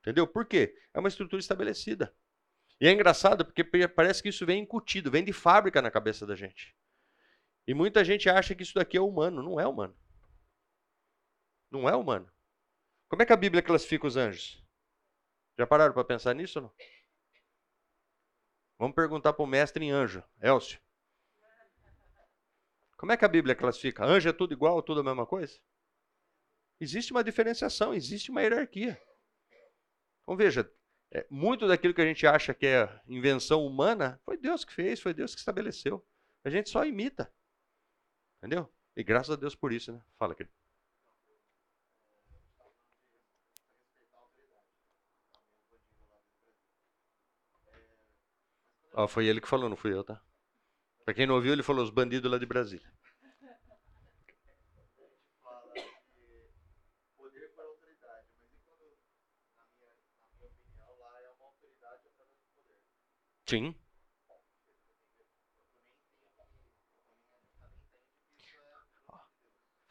[0.01, 0.27] Entendeu?
[0.27, 0.75] Por quê?
[0.93, 2.13] É uma estrutura estabelecida.
[2.81, 6.35] E é engraçado porque parece que isso vem incutido, vem de fábrica na cabeça da
[6.35, 6.75] gente.
[7.67, 9.43] E muita gente acha que isso daqui é humano.
[9.43, 9.97] Não é humano.
[11.71, 12.31] Não é humano.
[13.09, 14.63] Como é que a Bíblia classifica os anjos?
[15.59, 16.75] Já pararam para pensar nisso ou não?
[18.79, 20.81] Vamos perguntar para o mestre em anjo, Elcio.
[22.97, 24.05] Como é que a Bíblia classifica?
[24.05, 25.61] Anjo é tudo igual, tudo a mesma coisa?
[26.81, 29.01] Existe uma diferenciação, existe uma hierarquia.
[30.23, 30.69] Então veja,
[31.13, 35.01] é, muito daquilo que a gente acha que é invenção humana, foi Deus que fez,
[35.01, 36.05] foi Deus que estabeleceu.
[36.45, 37.33] A gente só imita.
[38.43, 38.69] Entendeu?
[38.97, 40.03] E graças a Deus por isso, né?
[40.19, 40.53] Fala, querido.
[48.95, 50.21] Ó, foi ele que falou, não fui eu, tá?
[51.05, 52.93] Pra quem não ouviu, ele falou os bandidos lá de Brasília.
[63.47, 63.75] Sim.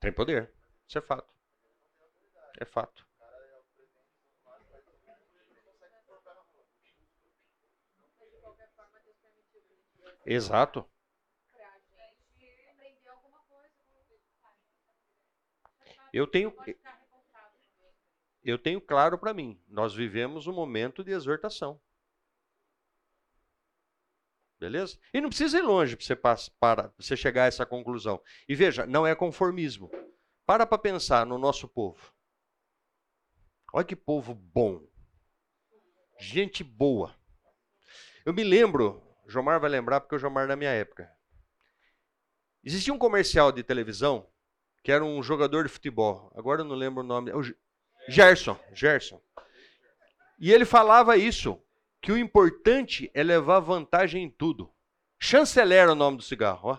[0.00, 0.52] Tem poder.
[0.86, 1.32] Isso é fato.
[2.58, 3.06] É fato.
[10.26, 10.88] Exato.
[16.12, 16.54] Eu tenho,
[18.44, 21.80] eu tenho claro para mim, nós vivemos um momento de exortação.
[24.62, 24.96] Beleza?
[25.12, 28.22] E não precisa ir longe para você, para você chegar a essa conclusão.
[28.48, 29.90] E veja, não é conformismo.
[30.46, 32.14] Para para pensar no nosso povo.
[33.72, 34.86] Olha que povo bom.
[36.20, 37.12] Gente boa.
[38.24, 41.10] Eu me lembro, Jomar vai lembrar porque o Jomar na minha época.
[42.62, 44.30] Existia um comercial de televisão
[44.84, 46.32] que era um jogador de futebol.
[46.36, 47.32] Agora eu não lembro o nome.
[47.32, 47.42] É o
[48.08, 48.56] Gerson.
[48.72, 49.20] Gerson.
[50.38, 51.60] E ele falava isso,
[52.02, 54.68] que o importante é levar vantagem em tudo.
[55.20, 56.70] Chanceler é o nome do cigarro.
[56.70, 56.78] Ó.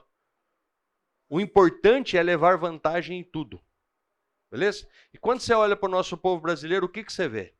[1.30, 3.64] O importante é levar vantagem em tudo.
[4.52, 4.88] Beleza?
[5.14, 7.56] E quando você olha para o nosso povo brasileiro, o que, que você vê?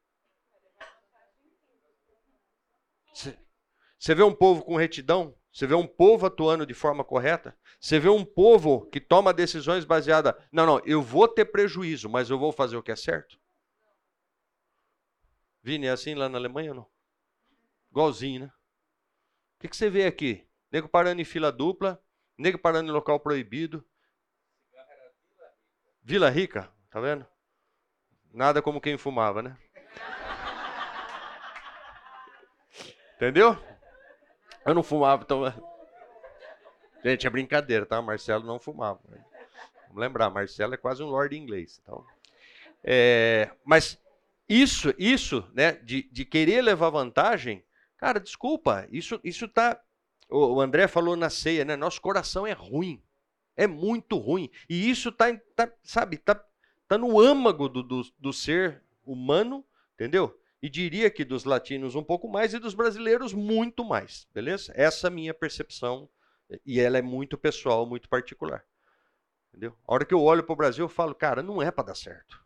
[3.98, 5.34] Você vê um povo com retidão?
[5.50, 7.58] Você vê um povo atuando de forma correta?
[7.80, 10.36] Você vê um povo que toma decisões baseadas.
[10.52, 13.40] Não, não, eu vou ter prejuízo, mas eu vou fazer o que é certo?
[15.62, 16.93] Vini, é assim lá na Alemanha ou não?
[17.94, 18.48] Igualzinho, né?
[18.48, 20.44] O que, que você vê aqui?
[20.72, 22.04] Nego parando em fila dupla,
[22.36, 23.86] nego parando em local proibido.
[26.02, 27.24] Vila Rica, tá vendo?
[28.34, 29.56] Nada como quem fumava, né?
[33.16, 33.56] Entendeu?
[34.66, 35.44] Eu não fumava, então.
[37.06, 38.02] Gente, é brincadeira, tá?
[38.02, 39.00] Marcelo não fumava.
[39.86, 41.80] Vamos lembrar, Marcelo é quase um lord inglês.
[41.84, 42.04] Então,
[42.84, 44.02] é, mas
[44.50, 47.64] isso, isso, né, de, de querer levar vantagem,
[48.04, 49.82] cara, desculpa, isso, isso tá.
[50.30, 51.78] O, o André falou na ceia, né?
[51.78, 53.02] Nosso coração é ruim,
[53.56, 56.44] é muito ruim, e isso tá, tá sabe, tá,
[56.86, 60.38] tá no âmago do, do, do ser humano, entendeu?
[60.62, 64.74] E diria que dos latinos um pouco mais e dos brasileiros muito mais, beleza?
[64.76, 66.10] Essa é a minha percepção
[66.66, 68.66] e ela é muito pessoal, muito particular.
[69.48, 69.78] Entendeu?
[69.88, 71.96] A hora que eu olho para o Brasil, eu falo, cara, não é para dar
[71.96, 72.44] certo.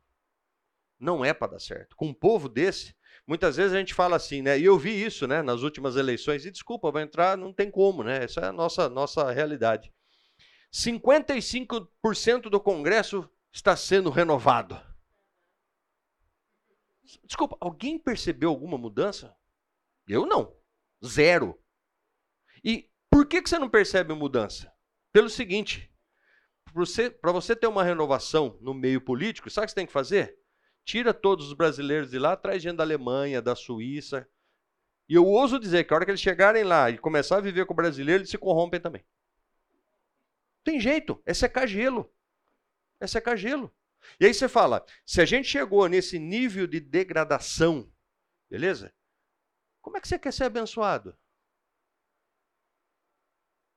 [0.99, 1.95] Não é para dar certo.
[1.95, 2.95] Com um povo desse,
[3.27, 4.57] muitas vezes a gente fala assim, né?
[4.57, 6.45] E eu vi isso, né, nas últimas eleições.
[6.45, 8.23] E desculpa, vai entrar, não tem como, né?
[8.23, 9.93] Essa é a nossa nossa realidade.
[10.73, 14.79] 55% do Congresso está sendo renovado.
[17.23, 19.35] Desculpa, alguém percebeu alguma mudança?
[20.07, 20.55] Eu não.
[21.05, 21.59] Zero.
[22.63, 24.71] E por que, que você não percebe mudança?
[25.11, 25.91] Pelo seguinte:
[26.65, 29.93] para você, você ter uma renovação no meio político, sabe o que você tem que
[29.93, 30.37] fazer?
[30.87, 34.25] Tira todos os brasileiros de lá, traz gente da Alemanha, da Suíça.
[35.09, 37.65] E eu ouso dizer que a hora que eles chegarem lá e começar a viver
[37.65, 39.05] com o brasileiro, eles se corrompem também.
[40.63, 42.09] Tem jeito, é secar gelo.
[43.01, 43.69] É secar gelo.
[44.17, 47.91] E aí você fala, se a gente chegou nesse nível de degradação,
[48.49, 48.93] beleza?
[49.81, 51.17] Como é que você quer ser abençoado?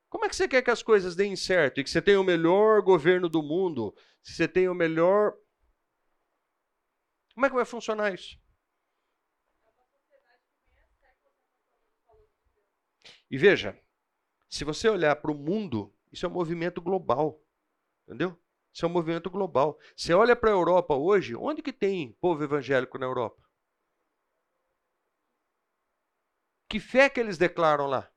[0.09, 2.25] Como é que você quer que as coisas deem certo e que você tenha o
[2.25, 3.92] melhor governo do mundo?
[4.23, 5.37] Se você tem o melhor.
[7.40, 8.38] Como é que vai funcionar isso?
[13.31, 13.81] E veja,
[14.46, 17.42] se você olhar para o mundo, isso é um movimento global.
[18.07, 18.38] Entendeu?
[18.70, 19.79] Isso é um movimento global.
[19.96, 23.42] Você olha para a Europa hoje, onde que tem povo evangélico na Europa?
[26.68, 28.12] Que fé que eles declaram lá?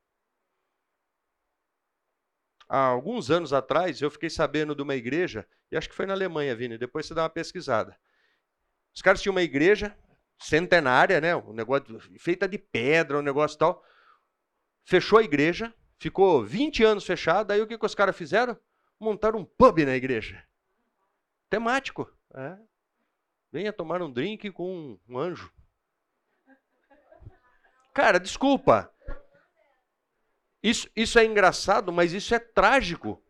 [2.67, 6.13] há alguns anos atrás, eu fiquei sabendo de uma igreja, e acho que foi na
[6.13, 7.97] Alemanha, Vini, depois você dá uma pesquisada.
[8.95, 9.97] Os caras tinham uma igreja
[10.39, 11.35] centenária, né?
[11.35, 13.83] Um negócio feita de pedra, um negócio tal.
[14.85, 18.57] Fechou a igreja, ficou 20 anos fechada, aí o que, que os caras fizeram?
[18.99, 20.43] Montaram um pub na igreja.
[21.49, 22.11] Temático.
[22.35, 22.57] É.
[23.51, 25.51] Venha tomar um drink com um anjo.
[27.93, 28.91] Cara, desculpa.
[30.61, 33.23] Isso, isso é engraçado, mas isso é trágico.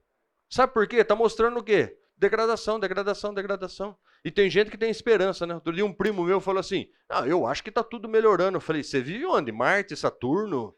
[0.49, 0.97] Sabe por quê?
[0.97, 1.99] Está mostrando o quê?
[2.15, 3.97] Degradação, degradação, degradação.
[4.23, 5.55] E tem gente que tem esperança, né?
[5.55, 8.57] Outro dia um primo meu falou assim: Ah, eu acho que está tudo melhorando.
[8.57, 9.51] Eu falei: Você vive onde?
[9.51, 10.73] Marte, Saturno?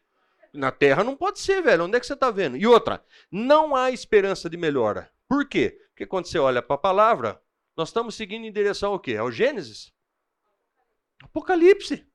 [0.52, 1.84] Na Terra não pode ser, velho.
[1.84, 2.56] Onde é que você está vendo?
[2.56, 5.10] E outra, não há esperança de melhora.
[5.28, 5.78] Por quê?
[5.90, 7.40] Porque quando você olha para a palavra,
[7.76, 9.16] nós estamos seguindo em direção ao quê?
[9.16, 9.92] Ao Gênesis?
[11.22, 12.06] Apocalipse.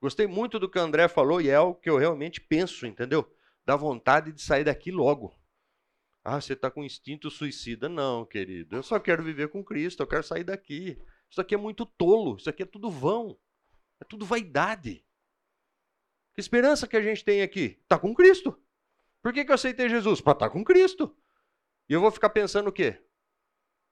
[0.00, 3.28] Gostei muito do que o André falou e é o que eu realmente penso, entendeu?
[3.64, 5.37] Dá vontade de sair daqui logo.
[6.24, 7.88] Ah, você está com instinto suicida?
[7.88, 8.76] Não, querido.
[8.76, 10.98] Eu só quero viver com Cristo, eu quero sair daqui.
[11.30, 13.38] Isso aqui é muito tolo, isso aqui é tudo vão.
[14.00, 15.04] É tudo vaidade.
[16.34, 17.78] Que esperança que a gente tem aqui?
[17.82, 18.60] Está com Cristo.
[19.22, 20.20] Por que, que eu aceitei Jesus?
[20.20, 21.16] Para estar tá com Cristo.
[21.88, 23.02] E eu vou ficar pensando o quê?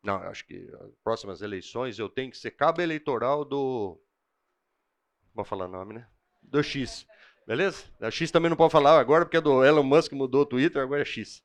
[0.02, 4.00] Não, acho que as próximas eleições eu tenho que ser cabo eleitoral do
[5.34, 6.08] vou falar nome, né?
[6.42, 7.06] Do X.
[7.46, 7.84] Beleza?
[7.98, 10.80] Da X também não pode falar agora, porque é do Elon Musk mudou o Twitter,
[10.80, 11.44] agora é X.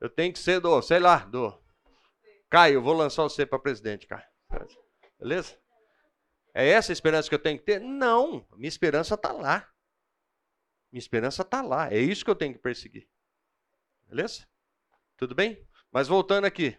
[0.00, 1.56] Eu tenho que ser do, sei lá, do.
[2.50, 4.24] Caio, vou lançar você para presidente, Caio.
[5.18, 5.58] Beleza?
[6.54, 7.80] É essa a esperança que eu tenho que ter?
[7.80, 9.68] Não, minha esperança está lá.
[10.90, 11.92] Minha esperança está lá.
[11.92, 13.08] É isso que eu tenho que perseguir.
[14.06, 14.46] Beleza?
[15.16, 15.66] Tudo bem?
[15.90, 16.78] Mas voltando aqui.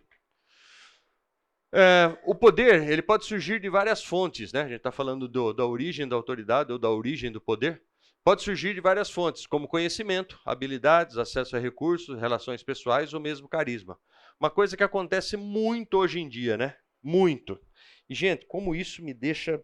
[1.72, 4.62] É, o poder ele pode surgir de várias fontes, né?
[4.62, 7.84] A gente está falando do, da origem da autoridade ou da origem do poder.
[8.28, 13.48] Pode surgir de várias fontes, como conhecimento, habilidades, acesso a recursos, relações pessoais ou mesmo
[13.48, 13.98] carisma.
[14.38, 16.78] Uma coisa que acontece muito hoje em dia, né?
[17.02, 17.58] Muito.
[18.10, 19.64] E, gente, como isso me deixa.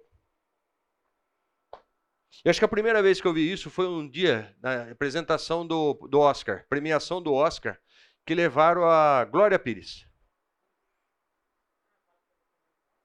[2.41, 5.67] Eu acho que a primeira vez que eu vi isso foi um dia na apresentação
[5.67, 7.77] do, do Oscar, premiação do Oscar,
[8.25, 10.07] que levaram a Glória Pires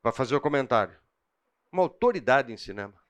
[0.01, 0.97] para fazer o comentário.
[1.73, 3.08] Uma autoridade em cinema.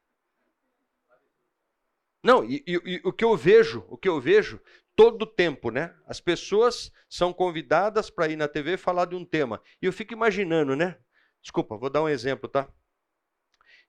[2.22, 4.60] Não, e, e, e, o que eu vejo, o que eu vejo
[4.96, 5.94] todo o tempo, né?
[6.06, 9.62] As pessoas são convidadas para ir na TV falar de um tema.
[9.80, 10.98] E eu fico imaginando, né?
[11.40, 12.68] Desculpa, vou dar um exemplo, tá?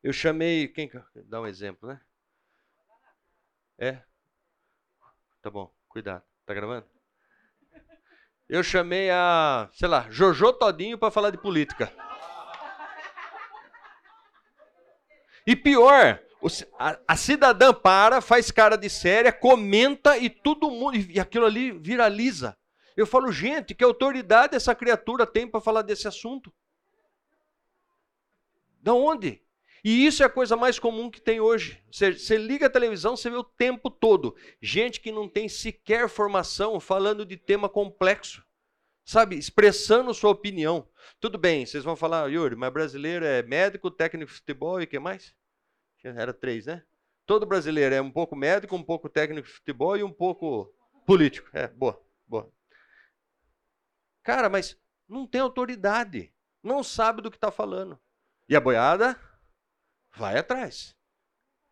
[0.04, 0.68] Eu chamei.
[0.68, 0.89] Quem.
[1.26, 2.00] Dá um exemplo, né?
[3.78, 4.04] É?
[5.42, 6.24] Tá bom, cuidado.
[6.46, 6.86] Tá gravando?
[8.48, 11.94] Eu chamei a, sei lá, Jojo Todinho para falar de política.
[15.46, 16.22] E pior,
[17.08, 22.58] a, cidadã para, faz cara de séria, comenta e todo mundo, e aquilo ali viraliza.
[22.95, 26.54] Eu falo, gente, que autoridade essa criatura tem para falar desse assunto?
[28.82, 29.41] Da onde?
[29.84, 31.82] E isso é a coisa mais comum que tem hoje.
[31.91, 34.36] Você, você liga a televisão, você vê o tempo todo.
[34.61, 38.43] Gente que não tem sequer formação falando de tema complexo.
[39.05, 40.88] Sabe, expressando sua opinião.
[41.20, 44.88] Tudo bem, vocês vão falar, Yuri, mas brasileiro é médico, técnico de futebol e o
[44.88, 45.34] que mais?
[46.04, 46.84] Era três, né?
[47.26, 50.74] Todo brasileiro é um pouco médico, um pouco técnico de futebol e um pouco
[51.06, 51.50] político.
[51.54, 52.52] É, boa, boa.
[54.24, 56.34] Cara, mas não tem autoridade.
[56.64, 58.00] Não sabe do que está falando.
[58.47, 59.20] E a boiada
[60.16, 60.95] vai atrás.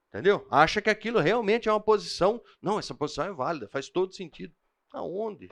[0.09, 0.47] Entendeu?
[0.49, 2.41] Acha que aquilo realmente é uma posição.
[2.61, 4.55] Não, essa posição é válida, faz todo sentido.
[4.93, 5.49] Aonde?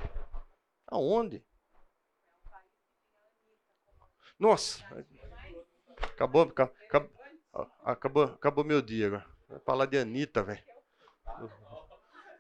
[0.88, 1.46] Aonde?
[4.40, 4.84] Nossa.
[5.98, 7.15] Acabou, acabou,
[7.84, 9.26] Acabou, acabou meu dia agora.
[9.48, 10.64] Vai falar de Anitta, velho.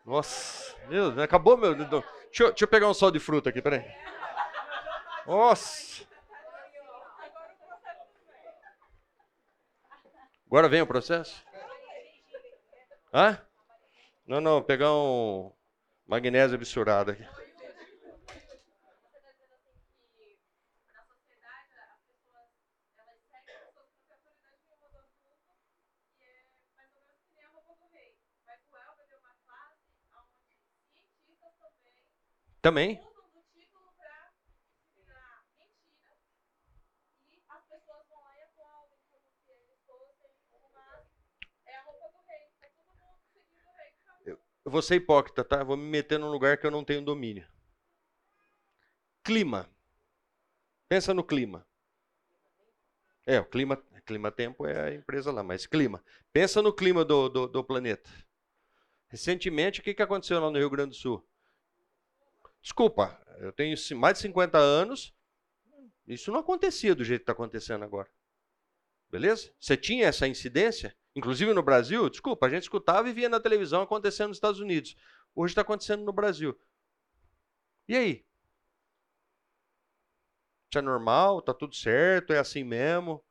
[0.06, 1.74] Nossa, meu Deus, acabou meu.
[1.74, 1.94] Deixa
[2.40, 3.86] eu, deixa eu pegar um sol de fruta aqui, peraí.
[5.26, 6.04] Nossa.
[10.48, 11.44] Agora vem o processo?
[13.14, 13.40] Hã?
[14.28, 15.52] Não, não, pegar um
[16.06, 17.45] magnésio absurado aqui.
[32.66, 33.00] Também.
[44.26, 45.64] Eu vou ser hipócrita, tá?
[45.64, 47.48] vou me meter num lugar que eu não tenho domínio.
[49.24, 49.70] Clima.
[50.90, 51.64] Pensa no clima.
[53.28, 56.04] É, o clima, clima tempo é a empresa lá, mas clima.
[56.34, 58.10] Pensa no clima do, do, do planeta.
[59.08, 61.24] Recentemente, o que, que aconteceu lá no Rio Grande do Sul?
[62.66, 65.14] Desculpa, eu tenho mais de 50 anos,
[66.08, 68.10] isso não acontecia do jeito que está acontecendo agora.
[69.08, 69.54] Beleza?
[69.60, 70.98] Você tinha essa incidência?
[71.16, 74.96] Inclusive no Brasil, desculpa, a gente escutava e via na televisão acontecendo nos Estados Unidos.
[75.36, 76.60] Hoje está acontecendo no Brasil.
[77.88, 78.26] E aí?
[80.68, 81.38] Isso é normal?
[81.38, 82.34] Está tudo certo?
[82.34, 83.24] É assim mesmo?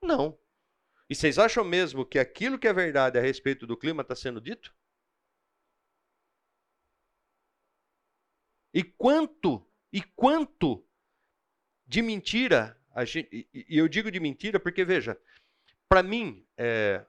[0.00, 0.38] Não.
[1.10, 4.40] E vocês acham mesmo que aquilo que é verdade a respeito do clima está sendo
[4.40, 4.74] dito?
[8.72, 10.86] E quanto, e quanto
[11.86, 15.20] de mentira, gente, e eu digo de mentira porque, veja,
[15.88, 17.04] para mim, é,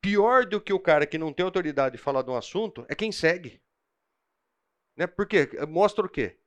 [0.00, 2.94] Pior do que o cara que não tem autoridade de falar de um assunto é
[2.94, 3.60] quem segue.
[4.96, 5.06] Né?
[5.06, 6.38] Porque mostra o quê?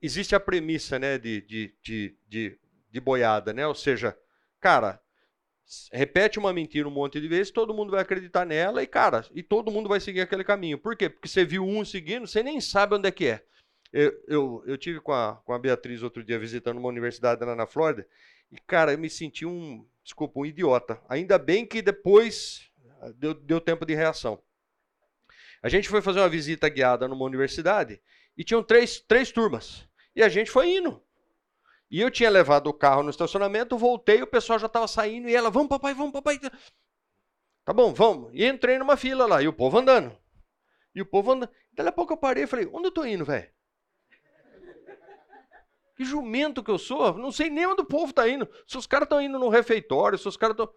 [0.00, 2.58] existe a premissa né, de, de, de, de,
[2.90, 3.66] de boiada, né?
[3.66, 4.18] Ou seja,
[4.58, 5.00] cara,
[5.92, 9.42] repete uma mentira um monte de vezes, todo mundo vai acreditar nela e, cara, e
[9.42, 10.78] todo mundo vai seguir aquele caminho.
[10.78, 11.08] Por quê?
[11.08, 13.44] Porque você viu um seguindo, você nem sabe onde é que é.
[13.92, 17.54] Eu, eu, eu tive com a, com a Beatriz outro dia visitando uma universidade lá
[17.54, 18.06] na Flórida
[18.50, 21.00] e, cara, eu me senti um, desculpa, um idiota.
[21.08, 24.40] Ainda bem que depois ah, deu, deu tempo de reação.
[25.62, 28.00] A gente foi fazer uma visita guiada numa universidade
[28.36, 29.88] e tinham três, três turmas.
[30.14, 31.02] E a gente foi indo.
[31.90, 35.34] E eu tinha levado o carro no estacionamento, voltei, o pessoal já estava saindo e
[35.34, 36.40] ela, vamos papai, vamos papai.
[37.64, 38.30] Tá bom, vamos.
[38.32, 40.16] E entrei numa fila lá, e o povo andando.
[40.94, 41.50] E o povo andando.
[41.72, 43.48] Daí a pouco eu parei e falei, onde eu tô indo, velho?
[45.96, 47.16] Que jumento que eu sou?
[47.16, 48.48] Não sei nem onde o povo está indo.
[48.66, 50.70] Se os caras estão indo no refeitório, se os caras estão.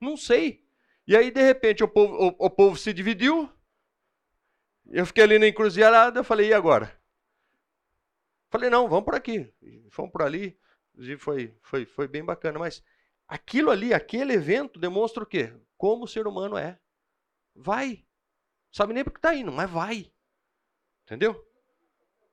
[0.00, 0.64] Não sei.
[1.06, 3.50] E aí, de repente, o povo, o, o povo se dividiu.
[4.86, 6.99] Eu fiquei ali na encruzilhada, eu falei, e agora?
[8.50, 9.52] Falei, não, vamos por aqui.
[9.90, 10.58] Fomos por ali.
[10.92, 12.58] Inclusive, foi, foi, foi bem bacana.
[12.58, 12.82] Mas
[13.26, 15.52] aquilo ali, aquele evento, demonstra o quê?
[15.76, 16.78] Como o ser humano é.
[17.54, 18.04] Vai.
[18.72, 20.12] Sabe nem porque está indo, mas vai.
[21.04, 21.46] Entendeu?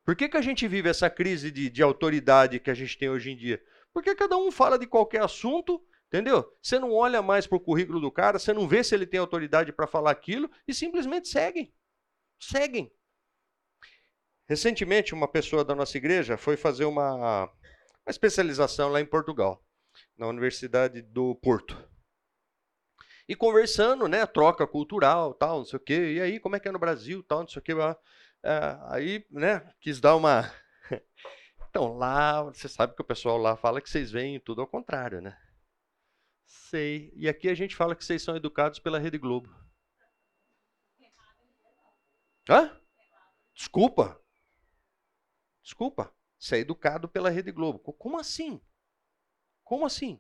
[0.04, 3.10] Por que, que a gente vive essa crise de, de autoridade que a gente tem
[3.10, 3.62] hoje em dia?
[3.94, 6.50] Porque cada um fala de qualquer assunto, entendeu?
[6.62, 9.20] Você não olha mais para o currículo do cara, você não vê se ele tem
[9.20, 11.74] autoridade para falar aquilo e simplesmente seguem.
[12.40, 12.92] Seguem.
[14.48, 17.52] Recentemente, uma pessoa da nossa igreja foi fazer uma, uma
[18.08, 19.62] especialização lá em Portugal,
[20.18, 21.78] na Universidade do Porto.
[23.28, 26.14] E conversando, né, troca cultural, tal, não sei o quê.
[26.14, 27.74] E aí, como é que é no Brasil, tal, não sei o quê.
[28.42, 30.50] É, aí, né, quis dar uma.
[31.70, 35.22] Então, lá, você sabe que o pessoal lá fala que vocês veem tudo ao contrário,
[35.22, 35.38] né?
[36.44, 37.12] Sei.
[37.16, 39.54] E aqui a gente fala que vocês são educados pela Rede Globo.
[42.50, 42.82] Hã?
[43.54, 44.20] Desculpa.
[45.68, 46.16] Desculpa.
[46.40, 47.80] Você é educado pela Rede Globo.
[47.80, 48.62] Como assim?
[49.66, 50.18] Como assim?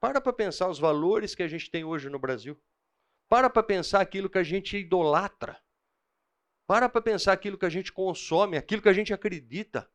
[0.00, 2.58] Para para pensar os valores que a gente tem hoje no Brasil.
[3.28, 5.62] Para para pensar aquilo que a gente idolatra.
[6.66, 9.86] Para para pensar aquilo que a gente consome, aquilo que a gente acredita.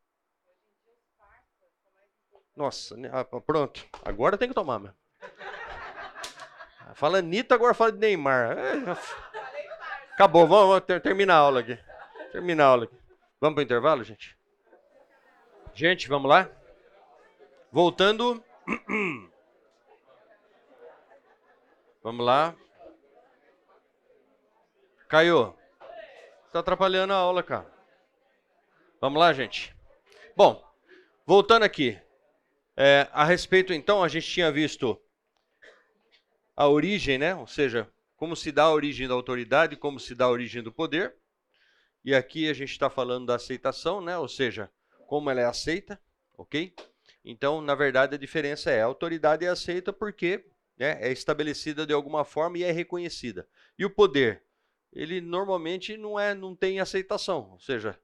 [2.54, 3.84] Nossa, né, ah, pronto.
[4.04, 4.94] Agora tem que tomar, meu.
[6.94, 8.56] Fala Anitta, agora fala de Neymar.
[8.56, 9.35] É,
[10.16, 11.78] acabou, vamos, vamos ter, terminar a aula aqui.
[12.32, 12.96] Terminar a aula aqui.
[13.38, 14.36] Vamos para o intervalo, gente?
[15.74, 16.50] Gente, vamos lá?
[17.70, 18.42] Voltando.
[22.02, 22.54] Vamos lá.
[25.08, 25.56] Caiu.
[26.46, 27.66] Está atrapalhando a aula, cara.
[29.00, 29.74] Vamos lá, gente.
[30.36, 30.64] Bom,
[31.26, 32.00] voltando aqui.
[32.76, 34.96] É, a respeito, então, a gente tinha visto
[36.56, 37.34] a origem, né?
[37.34, 40.72] Ou seja, como se dá a origem da autoridade, como se dá a origem do
[40.72, 41.14] poder.
[42.04, 44.16] E aqui a gente está falando da aceitação, né?
[44.16, 44.70] Ou seja,
[45.06, 46.00] como ela é aceita,
[46.36, 46.74] ok?
[47.24, 50.44] Então, na verdade, a diferença é a autoridade é aceita porque
[50.76, 53.48] né, é estabelecida de alguma forma e é reconhecida.
[53.78, 54.42] E o poder,
[54.92, 57.98] ele normalmente não é, não tem aceitação, ou seja,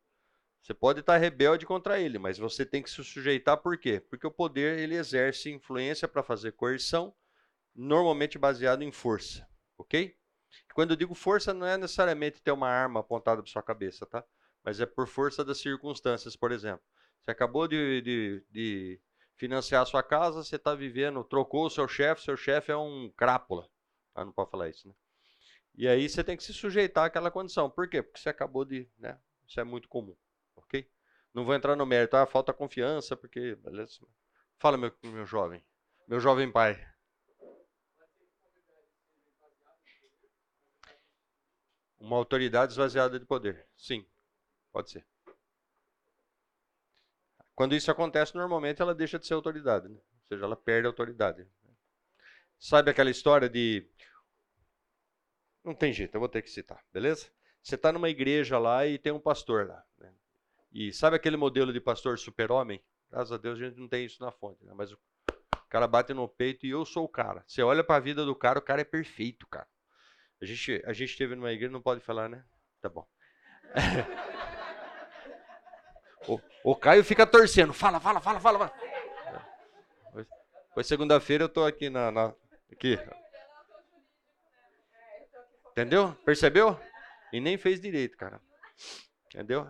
[0.60, 4.00] você pode estar rebelde contra ele, mas você tem que se sujeitar por quê?
[4.00, 7.14] Porque o poder ele exerce influência para fazer coerção,
[7.74, 9.46] normalmente baseado em força,
[9.82, 10.16] ok?
[10.74, 14.24] Quando eu digo força, não é necessariamente ter uma arma apontada para sua cabeça, tá?
[14.64, 16.84] Mas é por força das circunstâncias, por exemplo.
[17.20, 19.00] Você acabou de, de, de
[19.36, 23.10] financiar a sua casa, você está vivendo, trocou o seu chefe, seu chefe é um
[23.16, 23.68] crápula.
[24.14, 24.94] Ah, não pode falar isso, né?
[25.74, 27.70] E aí você tem que se sujeitar àquela condição.
[27.70, 28.02] Por quê?
[28.02, 28.88] Porque você acabou de.
[28.98, 29.18] Né?
[29.46, 30.14] Isso é muito comum.
[30.54, 30.86] Ok?
[31.32, 32.14] Não vou entrar no mérito.
[32.16, 33.54] Ah, falta confiança, porque.
[33.56, 34.00] Beleza?
[34.58, 35.64] Fala, meu, meu jovem.
[36.06, 36.78] Meu jovem pai.
[42.02, 43.64] Uma autoridade esvaziada de poder.
[43.76, 44.04] Sim,
[44.72, 45.06] pode ser.
[47.54, 49.88] Quando isso acontece, normalmente ela deixa de ser autoridade.
[49.88, 49.94] Né?
[49.94, 51.46] Ou seja, ela perde a autoridade.
[52.58, 53.88] Sabe aquela história de.
[55.62, 57.30] Não tem jeito, eu vou ter que citar, beleza?
[57.62, 59.84] Você está numa igreja lá e tem um pastor lá.
[59.96, 60.12] Né?
[60.72, 62.82] E sabe aquele modelo de pastor super-homem?
[63.12, 64.72] Graças a Deus a gente não tem isso na fonte, né?
[64.74, 64.98] mas o
[65.68, 67.44] cara bate no peito e eu sou o cara.
[67.46, 69.68] Você olha para a vida do cara, o cara é perfeito, cara.
[70.42, 72.44] A gente, a gente esteve numa igreja, não pode falar, né?
[72.80, 73.06] Tá bom.
[76.26, 77.72] o, o Caio fica torcendo.
[77.72, 78.58] Fala, fala, fala, fala.
[78.58, 80.26] fala.
[80.74, 82.34] Foi segunda-feira, eu tô aqui na, na,
[82.72, 82.98] aqui.
[85.70, 86.12] Entendeu?
[86.24, 86.76] Percebeu?
[87.32, 88.40] E nem fez direito, cara.
[89.26, 89.64] Entendeu?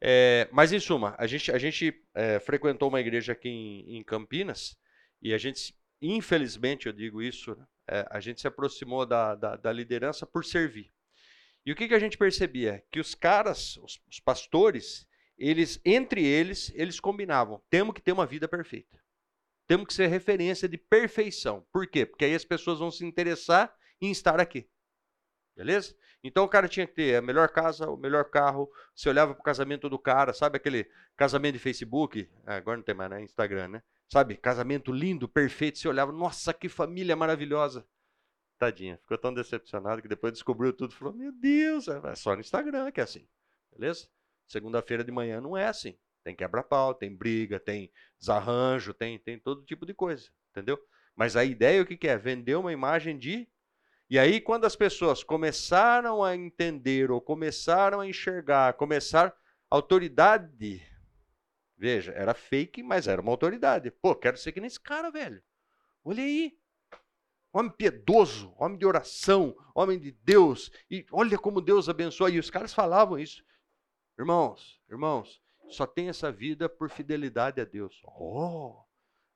[0.00, 4.02] É, mas em suma, a gente, a gente é, frequentou uma igreja aqui em, em,
[4.02, 4.76] Campinas
[5.22, 7.64] e a gente, infelizmente, eu digo isso, né?
[7.88, 10.92] É, a gente se aproximou da, da, da, liderança por servir.
[11.64, 12.84] E o que, que a gente percebia?
[12.90, 18.26] Que os caras, os, os pastores, eles entre eles, eles combinavam: temos que ter uma
[18.26, 18.98] vida perfeita.
[19.66, 21.66] Temos que ser referência de perfeição.
[21.72, 22.06] Por quê?
[22.06, 24.68] Porque aí as pessoas vão se interessar em estar aqui.
[25.54, 25.94] Beleza?
[26.22, 28.70] Então o cara tinha que ter a melhor casa, o melhor carro.
[28.94, 32.30] Você olhava para o casamento do cara, sabe aquele casamento de Facebook?
[32.46, 33.22] Ah, agora não tem mais, né?
[33.22, 33.82] Instagram, né?
[34.10, 35.78] Sabe, casamento lindo, perfeito.
[35.78, 37.86] Você olhava, nossa, que família maravilhosa.
[38.58, 40.94] Tadinha, ficou tão decepcionado que depois descobriu tudo.
[40.94, 43.28] Falou, meu Deus, é só no Instagram que é assim.
[43.70, 44.08] Beleza?
[44.46, 45.96] Segunda-feira de manhã não é assim.
[46.24, 50.28] Tem quebra-pau, tem briga, tem desarranjo, tem, tem todo tipo de coisa.
[50.50, 50.78] Entendeu?
[51.14, 52.16] Mas a ideia o que, que é?
[52.16, 53.46] Vender uma imagem de.
[54.10, 59.36] E aí, quando as pessoas começaram a entender ou começaram a enxergar, começar
[59.70, 60.82] autoridade
[61.78, 63.90] Veja, era fake, mas era uma autoridade.
[63.90, 65.40] Pô, quero ser que nem esse cara, velho.
[66.04, 66.58] Olha aí.
[67.52, 70.70] Homem piedoso, homem de oração, homem de Deus.
[70.90, 72.30] E olha como Deus abençoa.
[72.30, 73.44] E os caras falavam isso.
[74.18, 78.02] Irmãos, irmãos, só tem essa vida por fidelidade a Deus.
[78.04, 78.82] Oh!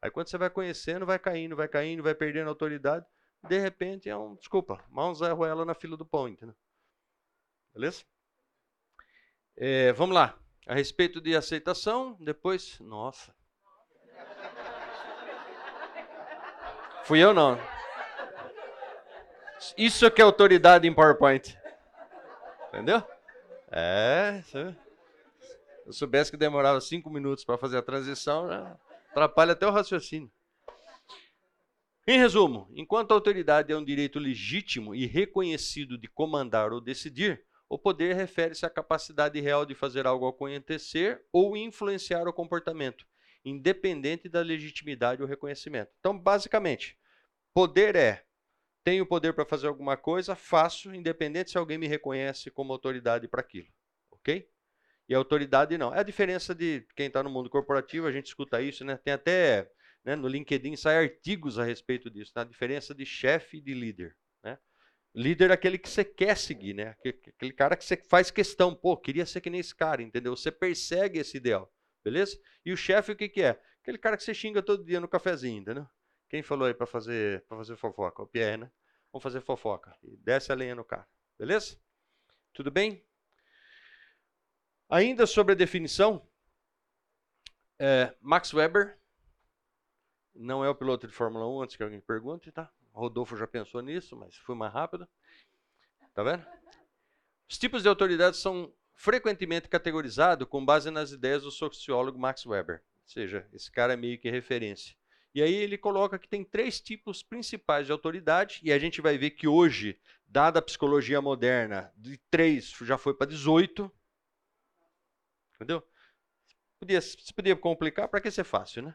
[0.00, 3.06] Aí quando você vai conhecendo, vai caindo, vai caindo, vai perdendo autoridade.
[3.48, 6.56] De repente é um, desculpa, mãos Zé Ruela na fila do pão, entendeu?
[7.72, 8.04] Beleza?
[9.56, 10.41] É, vamos lá.
[10.66, 12.78] A respeito de aceitação, depois.
[12.80, 13.34] Nossa.
[17.04, 17.58] Fui eu não.
[19.76, 21.58] Isso que é autoridade em PowerPoint.
[22.68, 23.02] Entendeu?
[23.70, 24.42] É.
[24.46, 24.76] Se
[25.86, 28.48] eu soubesse que demorava cinco minutos para fazer a transição,
[29.10, 30.30] atrapalha até o raciocínio.
[32.06, 37.44] Em resumo, enquanto a autoridade é um direito legítimo e reconhecido de comandar ou decidir,
[37.72, 43.06] o poder refere-se à capacidade real de fazer algo acontecer ou influenciar o comportamento,
[43.42, 45.90] independente da legitimidade ou reconhecimento.
[45.98, 46.98] Então, basicamente,
[47.54, 48.26] poder é
[48.84, 53.40] tenho poder para fazer alguma coisa, faço, independente se alguém me reconhece como autoridade para
[53.40, 53.68] aquilo.
[54.10, 54.46] Ok?
[55.08, 55.94] E autoridade não.
[55.94, 58.98] É a diferença de quem está no mundo corporativo, a gente escuta isso, né?
[58.98, 59.70] Tem até
[60.04, 62.42] né, no LinkedIn sai artigos a respeito disso, né?
[62.42, 64.14] a diferença de chefe e de líder.
[65.14, 66.96] Líder é aquele que você quer seguir, né?
[67.34, 70.34] Aquele cara que você faz questão, pô, queria ser que nem esse cara, entendeu?
[70.34, 71.70] Você persegue esse ideal,
[72.02, 72.40] beleza?
[72.64, 73.60] E o chefe o que, que é?
[73.82, 75.86] Aquele cara que você xinga todo dia no cafezinho, entendeu?
[76.30, 78.22] Quem falou aí para fazer para fazer fofoca?
[78.22, 78.72] O Pierre, né?
[79.12, 79.94] Vamos fazer fofoca.
[80.02, 81.06] E desce a lenha no cara,
[81.38, 81.78] beleza?
[82.54, 83.04] Tudo bem?
[84.88, 86.26] Ainda sobre a definição,
[87.78, 88.98] é, Max Weber
[90.34, 92.72] não é o piloto de Fórmula 1, antes que alguém pergunte, tá?
[92.92, 95.08] Rodolfo já pensou nisso, mas fui mais rápido.
[96.14, 96.46] Tá vendo?
[97.48, 102.76] Os tipos de autoridade são frequentemente categorizados com base nas ideias do sociólogo Max Weber.
[102.76, 104.94] Ou seja, esse cara é meio que referência.
[105.34, 109.16] E aí ele coloca que tem três tipos principais de autoridade, e a gente vai
[109.16, 113.90] ver que hoje, dada a psicologia moderna, de três já foi para 18.
[115.54, 115.82] Entendeu?
[116.78, 118.94] Podia, se podia complicar, para que ser fácil, né?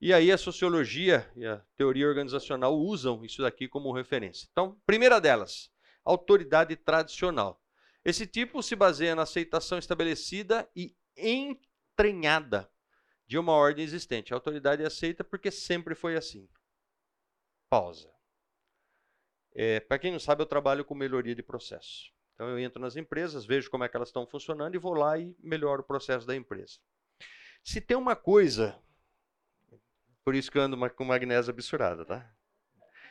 [0.00, 4.48] E aí a sociologia e a teoria organizacional usam isso daqui como referência.
[4.52, 5.72] Então, primeira delas,
[6.04, 7.60] autoridade tradicional.
[8.04, 12.70] Esse tipo se baseia na aceitação estabelecida e entranhada
[13.26, 14.32] de uma ordem existente.
[14.32, 16.48] A autoridade é aceita porque sempre foi assim.
[17.68, 18.10] Pausa.
[19.52, 22.12] É, Para quem não sabe, eu trabalho com melhoria de processo.
[22.34, 25.18] Então eu entro nas empresas, vejo como é que elas estão funcionando e vou lá
[25.18, 26.78] e melhoro o processo da empresa.
[27.64, 28.80] Se tem uma coisa
[30.28, 32.30] por isso que eu ando com magnésio absurada, tá?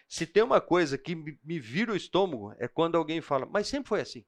[0.07, 3.89] Se tem uma coisa que me vira o estômago, é quando alguém fala, mas sempre
[3.89, 4.23] foi assim.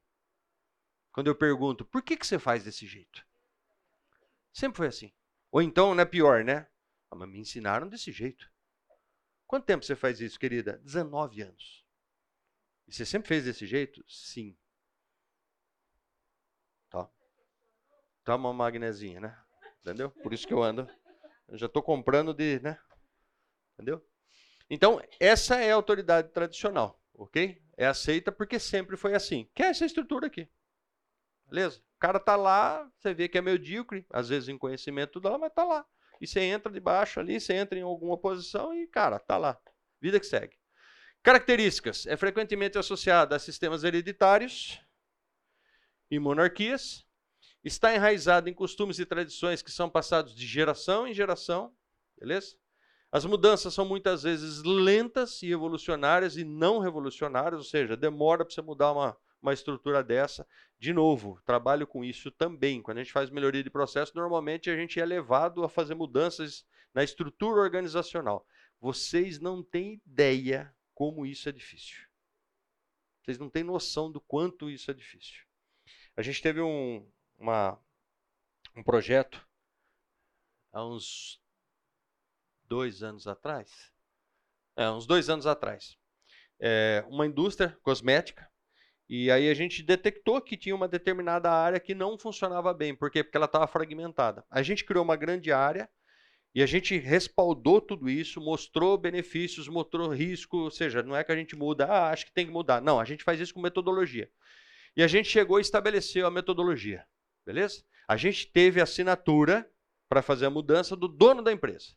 [1.12, 3.24] Quando eu pergunto, por que, que você faz desse jeito?
[4.52, 5.14] Sempre foi assim.
[5.52, 6.68] Ou então, não é pior, né?
[7.08, 8.50] Ah, mas me ensinaram desse jeito.
[9.46, 10.78] Quanto tempo você faz isso, querida?
[10.78, 11.86] 19 anos.
[12.88, 14.04] E você sempre fez desse jeito?
[14.08, 14.58] Sim.
[16.90, 17.08] Tá.
[18.24, 19.40] Toma uma magnesinha, né?
[19.78, 20.10] Entendeu?
[20.10, 20.90] Por isso que eu ando
[21.58, 22.78] já estou comprando de, né?
[23.74, 24.04] Entendeu?
[24.68, 27.60] Então, essa é a autoridade tradicional, ok?
[27.76, 29.48] É aceita porque sempre foi assim.
[29.54, 30.48] Que é essa estrutura aqui.
[31.46, 31.78] Beleza?
[31.78, 35.52] O cara tá lá, você vê que é medíocre, às vezes em conhecimento tudo mas
[35.52, 35.84] tá lá.
[36.20, 39.58] E você entra de baixo ali, você entra em alguma posição e, cara, tá lá.
[40.00, 40.56] Vida que segue.
[41.22, 42.06] Características.
[42.06, 44.80] É frequentemente associada a sistemas hereditários
[46.10, 47.06] e monarquias
[47.64, 51.74] está enraizado em costumes e tradições que são passados de geração em geração,
[52.18, 52.56] beleza?
[53.12, 58.54] As mudanças são muitas vezes lentas e evolucionárias e não revolucionárias, ou seja, demora para
[58.54, 60.46] você mudar uma, uma estrutura dessa.
[60.78, 62.80] De novo, trabalho com isso também.
[62.80, 66.64] Quando a gente faz melhoria de processo, normalmente a gente é levado a fazer mudanças
[66.94, 68.46] na estrutura organizacional.
[68.80, 72.06] Vocês não têm ideia como isso é difícil.
[73.22, 75.44] Vocês não têm noção do quanto isso é difícil.
[76.16, 77.06] A gente teve um,
[77.40, 77.78] uma,
[78.76, 79.44] um projeto
[80.72, 81.40] há uns
[82.64, 83.90] dois anos atrás.
[84.76, 85.96] É, uns dois anos atrás.
[86.60, 88.48] É, uma indústria cosmética.
[89.08, 92.94] E aí a gente detectou que tinha uma determinada área que não funcionava bem.
[92.94, 93.24] Por quê?
[93.24, 94.44] Porque ela estava fragmentada.
[94.48, 95.90] A gente criou uma grande área
[96.54, 100.58] e a gente respaldou tudo isso, mostrou benefícios, mostrou risco.
[100.58, 102.80] Ou seja, não é que a gente muda, ah, acho que tem que mudar.
[102.80, 104.30] Não, a gente faz isso com metodologia.
[104.96, 107.04] E a gente chegou e estabeleceu a metodologia.
[107.44, 107.84] Beleza?
[108.06, 109.70] A gente teve assinatura
[110.08, 111.94] para fazer a mudança do dono da empresa.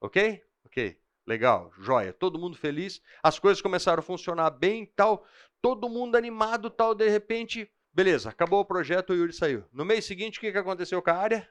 [0.00, 0.44] Ok?
[0.64, 1.00] Ok.
[1.26, 2.12] Legal, joia.
[2.12, 3.02] Todo mundo feliz.
[3.22, 5.26] As coisas começaram a funcionar bem tal.
[5.60, 6.94] Todo mundo animado tal.
[6.94, 9.64] De repente, beleza, acabou o projeto, o Yuri saiu.
[9.72, 11.48] No mês seguinte, o que, que aconteceu com a área?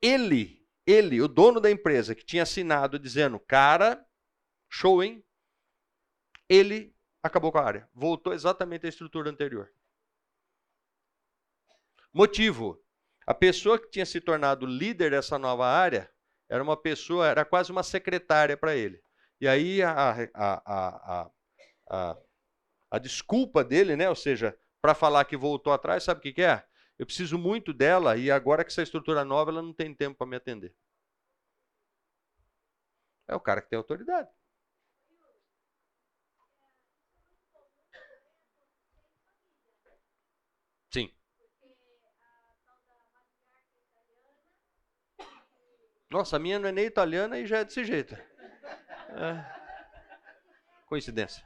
[0.00, 4.06] Ele, ele, o dono da empresa, que tinha assinado dizendo, cara,
[4.68, 5.24] show, hein?
[6.48, 7.90] Ele acabou com a área.
[7.92, 9.72] Voltou exatamente à estrutura anterior.
[12.16, 12.82] Motivo:
[13.26, 16.10] a pessoa que tinha se tornado líder dessa nova área
[16.48, 19.02] era uma pessoa, era quase uma secretária para ele.
[19.38, 21.30] E aí a, a,
[21.90, 22.16] a,
[22.90, 24.08] a, desculpa dele, né?
[24.08, 26.64] ou seja, para falar que voltou atrás, sabe o que, que é?
[26.98, 30.26] Eu preciso muito dela e agora que essa estrutura nova, ela não tem tempo para
[30.26, 30.74] me atender.
[33.28, 34.30] É o cara que tem autoridade.
[46.16, 48.14] Nossa, a minha não é nem italiana e já é desse jeito.
[48.14, 49.44] É.
[50.86, 51.44] Coincidência.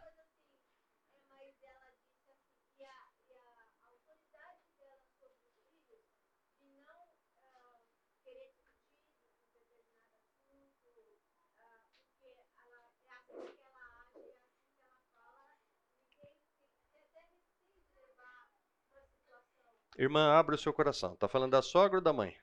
[19.98, 21.16] Irmã, abre o seu coração.
[21.16, 22.36] Tá falando da sogra ou da mãe?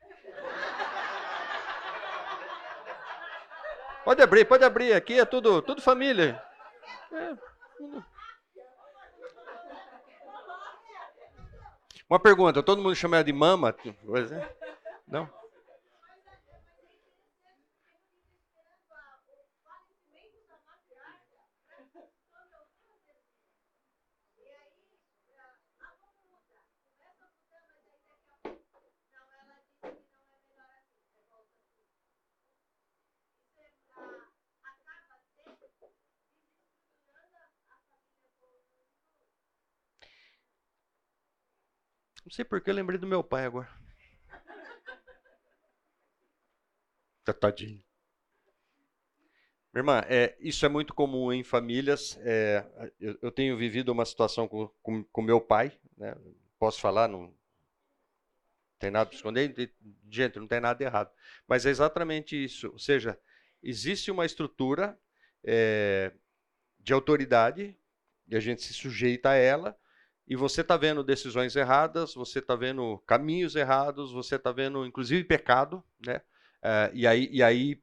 [4.08, 4.94] Pode abrir, pode abrir.
[4.94, 6.42] Aqui é tudo, tudo família.
[7.12, 7.36] É.
[12.10, 13.76] Uma pergunta, todo mundo chama ela de mama?
[15.06, 15.30] Não?
[42.28, 43.70] Não sei porque eu lembrei do meu pai agora.
[47.24, 47.82] Tá tadinho.
[49.74, 52.20] Irmã, é, isso é muito comum em famílias.
[52.20, 52.66] É,
[53.00, 56.18] eu, eu, tenho vivido uma situação com, com, com meu pai, né?
[56.60, 57.08] posso falar?
[57.08, 57.34] Não...
[58.78, 59.72] Tem nada para esconder?
[60.12, 61.10] Gente, não tem nada errado.
[61.48, 62.70] Mas é exatamente isso.
[62.74, 63.18] Ou seja,
[63.64, 65.00] existe uma estrutura
[65.46, 66.12] é,
[66.78, 67.74] de autoridade
[68.28, 69.80] e a gente se sujeita a ela.
[70.28, 75.24] E você está vendo decisões erradas, você está vendo caminhos errados, você está vendo, inclusive,
[75.24, 76.22] pecado, né?
[76.62, 77.82] É, e, aí, e aí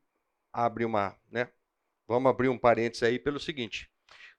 [0.53, 1.49] abre uma, né?
[2.07, 3.91] Vamos abrir um parênteses aí pelo seguinte: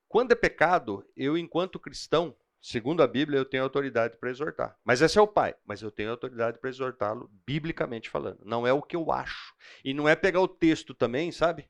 [0.08, 4.78] quando é pecado, eu, enquanto cristão, segundo a Bíblia, eu tenho autoridade para exortar.
[4.84, 8.46] Mas esse é o pai, mas eu tenho autoridade para exortá-lo, biblicamente falando.
[8.46, 9.56] Não é o que eu acho.
[9.84, 11.68] E não é pegar o texto também, sabe?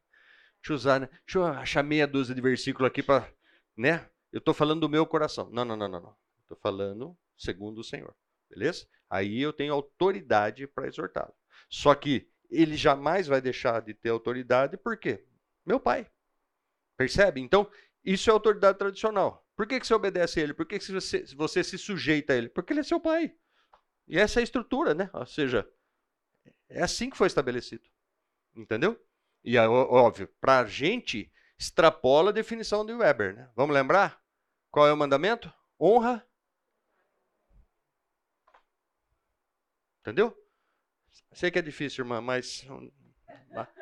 [0.61, 1.09] Deixa eu usar, né?
[1.25, 3.29] Deixa eu achar meia dúzia de versículo aqui para,
[3.77, 4.09] né?
[4.31, 5.49] Eu estou falando do meu coração.
[5.49, 6.24] Não, não, não, não, não.
[6.45, 8.15] Estou falando segundo o Senhor.
[8.49, 8.87] Beleza?
[9.09, 11.33] Aí eu tenho autoridade para exortá-lo.
[11.69, 15.25] Só que ele jamais vai deixar de ter autoridade, por quê?
[15.65, 16.09] Meu pai.
[16.95, 17.41] Percebe?
[17.41, 17.69] Então,
[18.03, 19.45] isso é autoridade tradicional.
[19.55, 20.53] Por que, que você obedece a ele?
[20.53, 22.49] Por que, que você, você se sujeita a ele?
[22.49, 23.35] Porque ele é seu pai.
[24.07, 25.09] E essa é a estrutura, né?
[25.13, 25.67] Ou seja,
[26.69, 27.83] é assim que foi estabelecido.
[28.55, 28.99] Entendeu?
[29.43, 33.35] E é óbvio, para a gente, extrapola a definição de Weber.
[33.35, 33.49] Né?
[33.55, 34.21] Vamos lembrar?
[34.71, 35.51] Qual é o mandamento?
[35.79, 36.25] Honra.
[40.05, 40.37] Entendeu?
[41.33, 42.63] Sei que é difícil, irmã, mas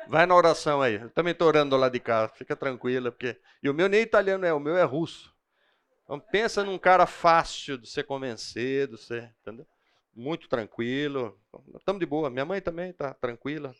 [0.08, 0.94] vai na oração aí.
[0.94, 3.38] Eu também estou orando lá de cá, fica tranquila, porque.
[3.62, 5.34] E o meu nem italiano é, o meu é russo.
[6.02, 8.94] Então pensa num cara fácil de ser convencer, de
[9.42, 9.66] entendeu?
[10.14, 11.38] Muito tranquilo.
[11.76, 12.30] Estamos de boa.
[12.30, 13.74] Minha mãe também está tranquila.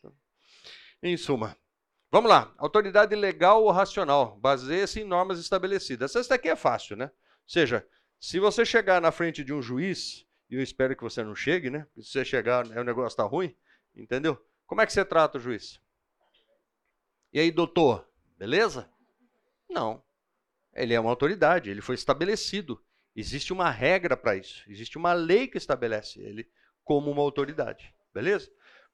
[1.03, 1.57] Em suma.
[2.11, 2.53] Vamos lá.
[2.59, 4.37] Autoridade legal ou racional.
[4.37, 6.15] Baseia-se em normas estabelecidas.
[6.15, 7.07] Essa daqui é fácil, né?
[7.07, 7.87] Ou seja,
[8.21, 11.71] se você chegar na frente de um juiz, e eu espero que você não chegue,
[11.71, 11.87] né?
[11.97, 13.57] Se você chegar, o negócio está ruim,
[13.95, 14.39] entendeu?
[14.67, 15.81] Como é que você trata o juiz?
[17.33, 18.89] E aí, doutor, beleza?
[19.69, 20.03] Não.
[20.75, 22.83] Ele é uma autoridade, ele foi estabelecido.
[23.15, 24.65] Existe uma regra para isso.
[24.69, 26.49] Existe uma lei que estabelece ele
[26.83, 27.95] como uma autoridade.
[28.13, 28.51] Beleza?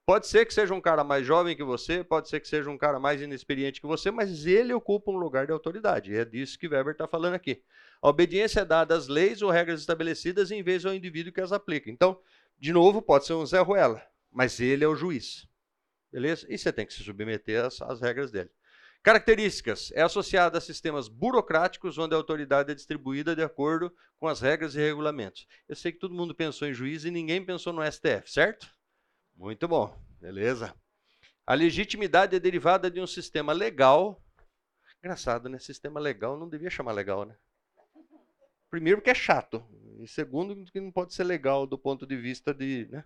[0.06, 2.76] Pode ser que seja um cara mais jovem que você, pode ser que seja um
[2.76, 6.12] cara mais inexperiente que você, mas ele ocupa um lugar de autoridade.
[6.12, 7.62] E é disso que Weber está falando aqui.
[8.02, 11.52] A obediência é dada às leis ou regras estabelecidas em vez ao indivíduo que as
[11.52, 11.90] aplica.
[11.90, 12.18] Então,
[12.58, 15.46] de novo, pode ser um Zé Ruela, mas ele é o juiz.
[16.10, 16.46] Beleza?
[16.48, 18.50] E você tem que se submeter às, às regras dele.
[19.02, 24.40] Características: é associada a sistemas burocráticos onde a autoridade é distribuída de acordo com as
[24.40, 25.46] regras e regulamentos.
[25.68, 28.68] Eu sei que todo mundo pensou em juiz e ninguém pensou no STF, certo?
[29.40, 30.76] Muito bom, beleza.
[31.46, 34.22] A legitimidade é derivada de um sistema legal.
[34.98, 35.58] Engraçado, né?
[35.58, 37.34] Sistema legal não devia chamar legal, né?
[38.68, 39.64] Primeiro, porque é chato.
[39.98, 42.86] E segundo, que não pode ser legal do ponto de vista de.
[42.90, 43.02] Né?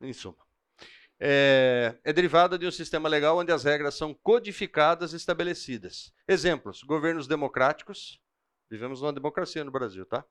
[0.00, 0.44] Em suma
[1.20, 6.12] é, é, derivada de um sistema legal onde as regras são codificadas e estabelecidas.
[6.26, 8.20] Exemplos: governos democráticos.
[8.68, 10.24] Vivemos numa democracia no Brasil, tá?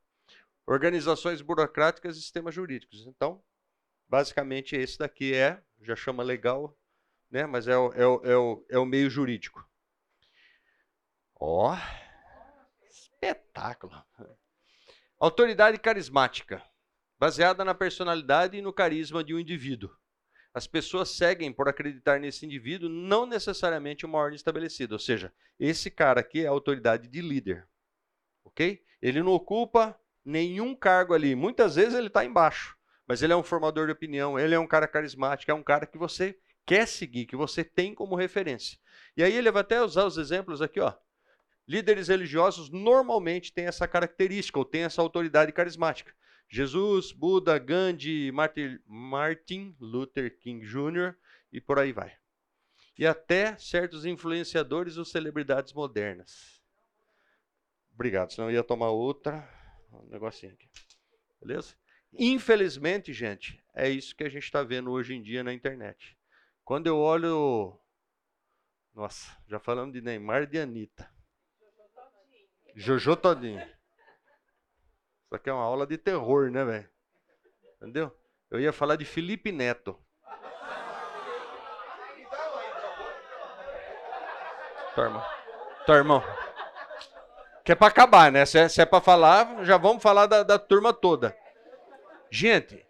[0.67, 3.07] Organizações burocráticas e sistemas jurídicos.
[3.07, 3.41] Então,
[4.13, 6.77] basicamente, esse daqui é, já chama legal,
[7.31, 7.47] né?
[7.47, 9.67] mas é o, é o, é o, é o meio jurídico.
[11.33, 13.99] Ó, oh, espetáculo.
[15.19, 16.61] Autoridade carismática,
[17.19, 19.89] baseada na personalidade e no carisma de um indivíduo.
[20.53, 24.93] As pessoas seguem por acreditar nesse indivíduo, não necessariamente uma ordem estabelecida.
[24.93, 27.67] Ou seja, esse cara aqui é a autoridade de líder.
[28.45, 28.85] Ok?
[29.01, 31.33] Ele não ocupa nenhum cargo ali.
[31.33, 32.77] Muitas vezes ele está embaixo.
[33.07, 35.85] Mas ele é um formador de opinião, ele é um cara carismático, é um cara
[35.85, 38.79] que você quer seguir, que você tem como referência.
[39.17, 40.93] E aí ele vai até usar os exemplos aqui, ó.
[41.67, 46.13] Líderes religiosos normalmente têm essa característica, ou têm essa autoridade carismática.
[46.49, 48.31] Jesus, Buda, Gandhi,
[48.85, 51.15] Martin Luther King Jr.
[51.51, 52.13] e por aí vai.
[52.97, 56.61] E até certos influenciadores ou celebridades modernas.
[57.93, 59.49] Obrigado, senão eu ia tomar outra.
[59.91, 60.69] Um negocinho aqui.
[61.41, 61.75] Beleza?
[62.17, 66.17] Infelizmente, gente, é isso que a gente está vendo hoje em dia na internet.
[66.63, 67.79] Quando eu olho.
[68.93, 71.09] Nossa, já falamos de Neymar e de Anitta.
[72.75, 73.61] Jojo Todinho.
[73.61, 76.89] Isso aqui é uma aula de terror, né, velho?
[77.77, 78.15] Entendeu?
[78.51, 79.99] Eu ia falar de Felipe Neto.
[84.93, 85.25] Tua irmão.
[85.85, 86.23] Tua irmão.
[87.63, 88.45] Que é pra acabar, né?
[88.45, 91.35] Se é, se é pra falar, já vamos falar da, da turma toda.
[92.33, 92.83] Gente,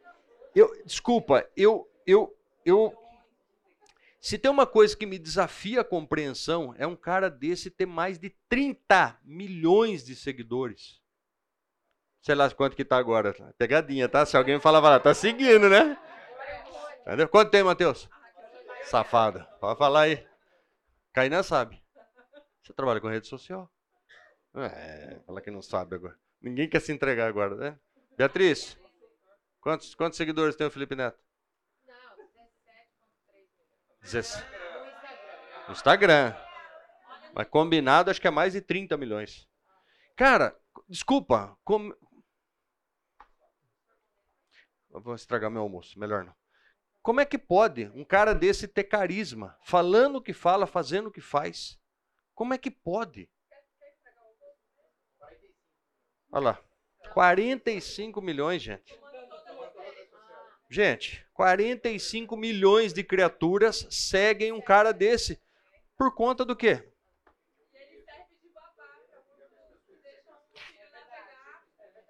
[0.55, 2.33] eu, desculpa, eu, eu,
[2.65, 2.95] eu,
[4.21, 8.17] se tem uma coisa que me desafia a compreensão, é um cara desse ter mais
[8.17, 11.03] de 30 milhões de seguidores
[12.23, 13.33] sei lá quanto que tá agora.
[13.57, 14.25] Pegadinha, tá?
[14.25, 15.97] Se alguém falar, vai tá seguindo, né?
[17.01, 17.27] Entendeu?
[17.27, 18.09] Quanto tem, Matheus?
[18.85, 19.43] Safada.
[19.59, 20.25] Pode falar aí.
[21.11, 21.83] Kainan sabe.
[22.63, 23.69] Você trabalha com rede social?
[24.55, 26.17] É, fala que não sabe agora.
[26.41, 27.79] Ninguém quer se entregar agora, né?
[28.17, 28.77] Beatriz?
[29.63, 31.17] Quantos, quantos seguidores tem o Felipe Neto?
[31.87, 31.93] Não,
[34.03, 35.67] 17,3 milhões.
[35.67, 36.35] No Instagram.
[37.33, 39.47] Mas combinado, acho que é mais de 30 milhões.
[40.17, 40.53] Cara,
[40.89, 41.57] desculpa.
[41.63, 41.95] Com...
[44.89, 46.35] vou estragar meu almoço, melhor não.
[47.01, 51.11] Como é que pode um cara desse ter carisma, falando o que fala, fazendo o
[51.11, 51.79] que faz?
[52.35, 53.29] Como é que pode?
[56.29, 56.59] Olha lá.
[57.13, 59.02] 45 milhões, gente.
[60.73, 65.39] Gente, 45 milhões de criaturas seguem um cara desse.
[65.95, 66.91] Por conta do quê?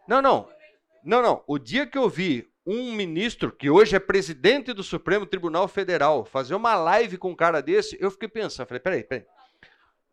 [0.08, 0.50] Não, não.
[1.04, 1.44] Não, não.
[1.46, 6.24] O dia que eu vi um ministro, que hoje é presidente do Supremo Tribunal Federal,
[6.24, 9.28] fazer uma live com um cara desse, eu fiquei pensando, falei, peraí, peraí.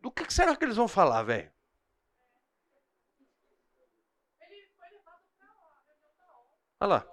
[0.01, 1.49] Do que será que eles vão falar, velho?
[6.81, 7.10] Olha lá.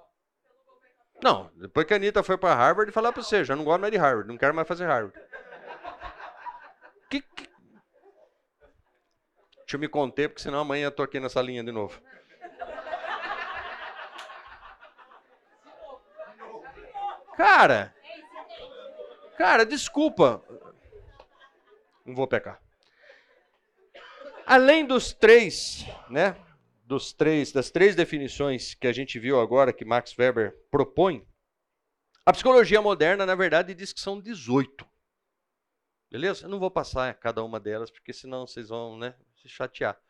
[1.22, 3.92] Não, depois que a Anitta foi para Harvard, falar para você, já não gosto mais
[3.92, 5.18] de Harvard, não quero mais fazer Harvard.
[7.10, 7.48] Que, que...
[9.58, 12.00] Deixa eu me conter, porque senão amanhã eu tô aqui nessa linha de novo.
[17.36, 17.94] Cara,
[19.36, 20.42] cara, desculpa.
[22.04, 22.60] Não vou pecar.
[24.46, 26.34] Além dos três, né?
[26.88, 31.28] Dos três, das três definições que a gente viu agora que Max Weber propõe,
[32.24, 34.88] a psicologia moderna, na verdade, diz que são 18.
[36.10, 36.46] Beleza?
[36.46, 40.00] Eu não vou passar cada uma delas, porque senão vocês vão né, se chatear.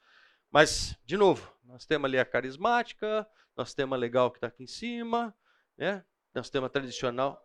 [0.52, 4.62] Mas, de novo, nós temos ali a carismática, nós temos a legal que está aqui
[4.62, 5.36] em cima,
[5.76, 6.04] né?
[6.32, 7.44] É um sistema tradicional.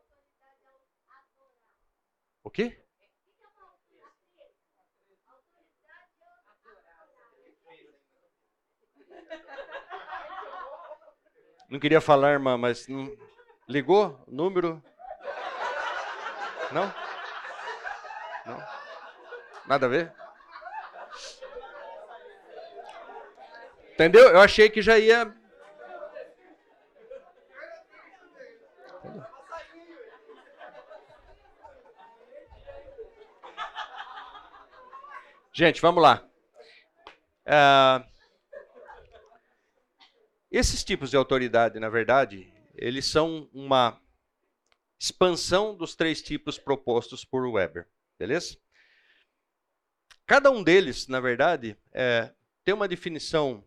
[2.44, 2.83] O quê?
[11.74, 12.86] Não queria falar, irmã, mas
[13.68, 14.24] ligou?
[14.28, 14.80] Número?
[16.72, 16.94] Não?
[18.46, 18.64] Não?
[19.66, 20.14] Nada a ver?
[23.92, 24.30] Entendeu?
[24.30, 25.36] Eu achei que já ia
[35.52, 36.24] Gente, vamos lá.
[37.48, 38.13] Uh,
[40.58, 44.00] esses tipos de autoridade, na verdade, eles são uma
[45.00, 47.88] expansão dos três tipos propostos por Weber,
[48.20, 48.56] beleza?
[50.26, 52.32] Cada um deles, na verdade, é,
[52.64, 53.64] tem uma definição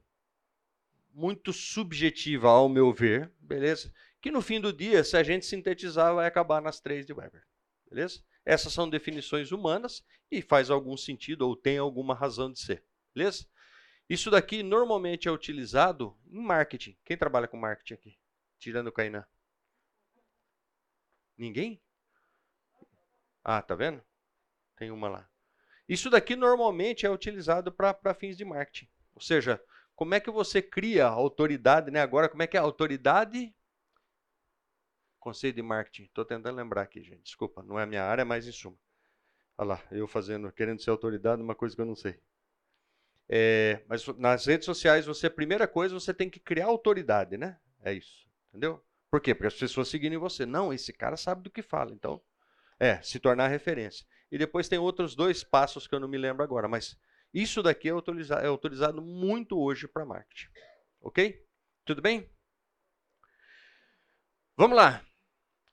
[1.12, 3.92] muito subjetiva, ao meu ver, beleza?
[4.20, 7.44] Que no fim do dia, se a gente sintetizar, vai acabar nas três de Weber,
[7.90, 8.22] beleza?
[8.44, 12.84] Essas são definições humanas e faz algum sentido ou tem alguma razão de ser.
[13.12, 13.44] Beleza?
[14.08, 16.96] Isso daqui normalmente é utilizado em marketing.
[17.04, 18.18] Quem trabalha com marketing aqui?
[18.58, 19.26] Tirando o Kainan.
[21.36, 21.82] Ninguém?
[23.42, 24.02] Ah, tá vendo?
[24.76, 25.28] Tem uma lá.
[25.88, 28.88] Isso daqui normalmente é utilizado para fins de marketing.
[29.14, 29.62] Ou seja,
[29.94, 32.00] como é que você cria autoridade, né?
[32.00, 33.54] Agora, como é que é autoridade
[35.26, 36.04] Conceito de marketing.
[36.04, 37.24] Estou tentando lembrar aqui, gente.
[37.24, 38.78] Desculpa, não é a minha área, mas em suma.
[39.58, 42.16] Olha lá, eu fazendo, querendo ser autoridade, uma coisa que eu não sei.
[43.28, 47.58] É, mas nas redes sociais, você, a primeira coisa, você tem que criar autoridade, né?
[47.82, 48.26] É isso.
[48.50, 48.82] Entendeu?
[49.10, 49.34] Por quê?
[49.34, 50.46] Porque as pessoas seguirem você.
[50.46, 51.92] Não, esse cara sabe do que fala.
[51.92, 52.20] Então,
[52.78, 54.06] é, se tornar referência.
[54.30, 56.96] E depois tem outros dois passos que eu não me lembro agora, mas
[57.32, 60.48] isso daqui é autorizado, é autorizado muito hoje para marketing.
[61.00, 61.44] Ok?
[61.84, 62.30] Tudo bem?
[64.56, 65.04] Vamos lá.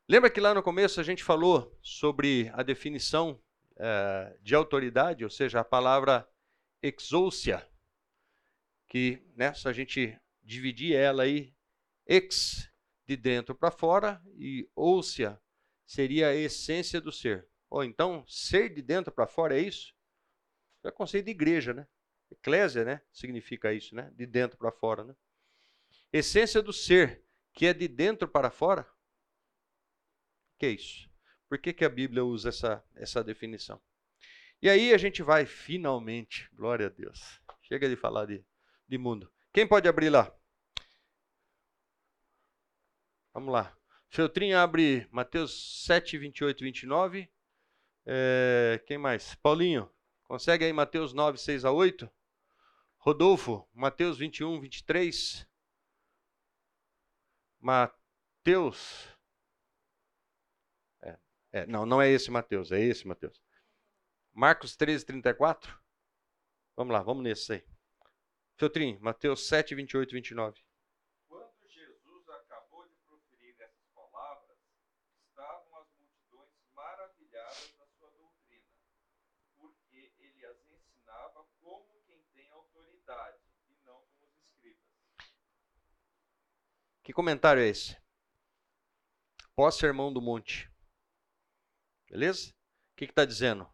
[0.07, 3.41] Lembra que lá no começo a gente falou sobre a definição
[3.77, 6.27] é, de autoridade, ou seja, a palavra
[6.83, 7.67] exousia,
[8.87, 11.55] que né, se a gente dividir ela aí,
[12.05, 12.69] ex,
[13.07, 15.41] de dentro para fora, e ousia
[15.85, 17.47] seria a essência do ser.
[17.69, 19.95] Ou então, ser de dentro para fora é isso?
[20.83, 21.87] É conceito de igreja, né?
[22.29, 23.01] Eclésia, né?
[23.11, 24.11] Significa isso, né?
[24.15, 25.15] De dentro para fora, né?
[26.11, 27.23] Essência do ser,
[27.53, 28.87] que é de dentro para fora,
[30.59, 31.09] que é isso?
[31.49, 33.81] Por que, que a Bíblia usa essa, essa definição?
[34.63, 37.41] E aí a gente vai finalmente, glória a Deus.
[37.63, 38.41] Chega de falar de,
[38.87, 39.29] de mundo.
[39.51, 40.33] Quem pode abrir lá?
[43.33, 43.77] Vamos lá.
[44.07, 47.29] Feltrinho abre Mateus 7, 28 e 29.
[48.05, 49.35] É, quem mais?
[49.35, 49.91] Paulinho,
[50.23, 52.09] consegue aí Mateus 9, 6 a 8?
[52.99, 55.45] Rodolfo, Mateus 21, 23.
[57.59, 59.09] Mateus
[61.51, 63.43] é, não, não é esse Mateus, é esse Mateus.
[64.35, 65.79] Marcos 13, 34?
[66.75, 67.63] Vamos lá, vamos nesse aí.
[68.57, 70.59] Feltrinho, Mateus 7, 28 e 29.
[71.27, 74.57] Quando Jesus acabou de proferir essas palavras,
[75.29, 78.65] estavam as multidões maravilhadas da sua doutrina,
[79.55, 83.37] porque ele as ensinava como quem tem autoridade
[83.69, 84.81] e não como os escribas.
[87.03, 87.95] Que comentário é esse?
[89.55, 90.71] Pós-sermão do monte.
[92.09, 92.49] Beleza?
[92.49, 93.71] O que está dizendo?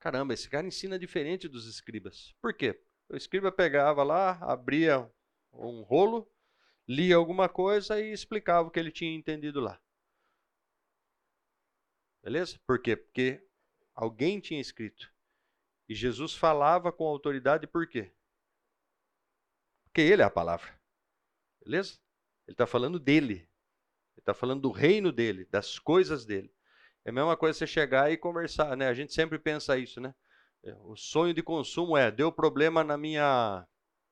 [0.00, 2.34] Caramba, esse cara ensina diferente dos escribas.
[2.40, 2.80] Por quê?
[3.08, 5.10] O escriba pegava lá, abria
[5.52, 6.30] um rolo,
[6.86, 9.80] lia alguma coisa e explicava o que ele tinha entendido lá.
[12.22, 12.60] Beleza?
[12.66, 12.96] Por quê?
[12.96, 13.44] Porque
[13.94, 15.12] alguém tinha escrito.
[15.88, 18.12] E Jesus falava com autoridade por quê?
[19.84, 20.78] Porque ele é a palavra.
[21.64, 21.98] Beleza?
[22.46, 23.34] Ele está falando dele.
[23.34, 26.54] Ele está falando do reino dele, das coisas dele.
[27.08, 28.86] É a mesma coisa você chegar e conversar, né?
[28.86, 30.14] A gente sempre pensa isso, né?
[30.62, 33.66] É, o sonho de consumo é, deu problema na minha,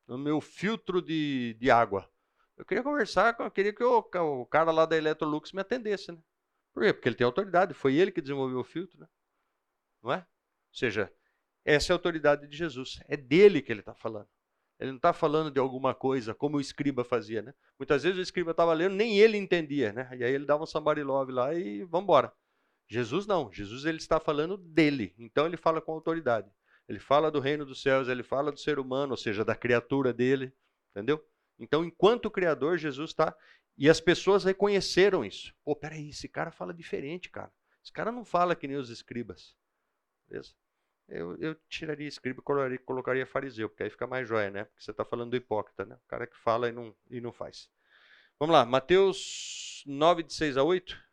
[0.08, 2.10] no meu filtro de, de água.
[2.56, 6.18] Eu queria conversar, eu queria que o, o cara lá da Electrolux me atendesse, né?
[6.72, 6.94] Por quê?
[6.94, 9.06] Porque ele tem autoridade, foi ele que desenvolveu o filtro, né?
[10.02, 10.20] Não é?
[10.20, 10.24] Ou
[10.72, 11.12] seja,
[11.66, 14.28] essa é a autoridade de Jesus, é dele que ele está falando.
[14.80, 17.52] Ele não está falando de alguma coisa como o escriba fazia, né?
[17.78, 20.08] Muitas vezes o escriba estava lendo, nem ele entendia, né?
[20.16, 22.32] E aí ele dava um somebody love lá e vamos embora.
[22.88, 26.50] Jesus não, Jesus ele está falando dele, então ele fala com autoridade.
[26.88, 30.12] Ele fala do reino dos céus, ele fala do ser humano, ou seja, da criatura
[30.12, 30.52] dele,
[30.90, 31.24] entendeu?
[31.58, 33.36] Então, enquanto Criador, Jesus está.
[33.76, 35.54] E as pessoas reconheceram isso.
[35.64, 37.52] Pô, peraí, esse cara fala diferente, cara.
[37.82, 39.54] Esse cara não fala que nem os escribas.
[40.28, 40.52] Beleza?
[41.08, 44.64] Eu, eu tiraria escriba e colocaria, fariseu, porque aí fica mais jóia, né?
[44.64, 45.94] Porque você está falando do hipócrita, né?
[45.94, 47.70] O cara que fala e não, e não faz.
[48.40, 51.05] Vamos lá, Mateus 9, de 6 a 8.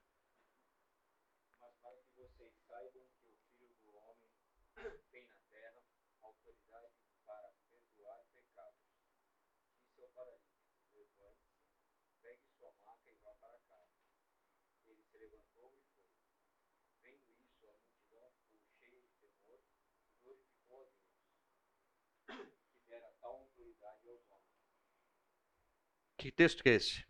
[26.24, 27.05] Que texto que é esse?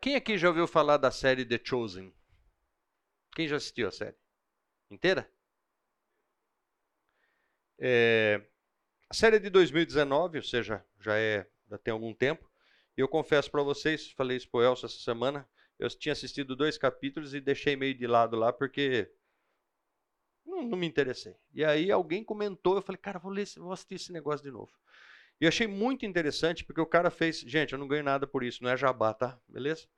[0.00, 2.14] Quem aqui já ouviu falar da série The Chosen?
[3.34, 4.14] Quem já assistiu a série?
[4.88, 5.28] Inteira?
[7.76, 8.40] É,
[9.10, 12.48] a série é de 2019, ou seja, já é já tem algum tempo.
[12.96, 15.44] E eu confesso para vocês, falei isso para o Elcio essa semana,
[15.76, 19.12] eu tinha assistido dois capítulos e deixei meio de lado lá porque
[20.44, 21.34] não, não me interessei.
[21.54, 24.72] E aí alguém comentou, eu falei, cara, vou, ler, vou assistir esse negócio de novo.
[25.40, 27.40] E achei muito interessante, porque o cara fez.
[27.40, 29.38] Gente, eu não ganho nada por isso, não é jabá, tá?
[29.48, 29.88] Beleza?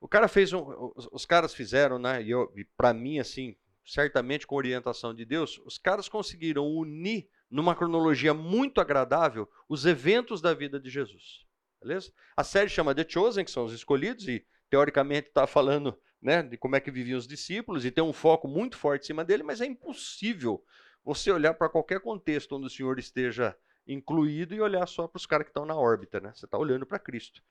[0.00, 0.92] O cara fez um.
[1.12, 2.22] Os, caras fizeram, né?
[2.22, 7.76] E, e para mim, assim, certamente com orientação de Deus, os caras conseguiram unir numa
[7.76, 11.46] cronologia muito agradável os eventos da vida de Jesus.
[11.80, 12.12] Beleza?
[12.36, 16.56] A série chama The Chosen, que são os escolhidos, e teoricamente está falando né, de
[16.56, 19.42] como é que viviam os discípulos e tem um foco muito forte em cima dele,
[19.42, 20.64] mas é impossível
[21.04, 23.54] você olhar para qualquer contexto onde o Senhor esteja
[23.86, 26.32] incluído e olhar só para os caras que estão na órbita, né?
[26.34, 27.42] Você está olhando para Cristo.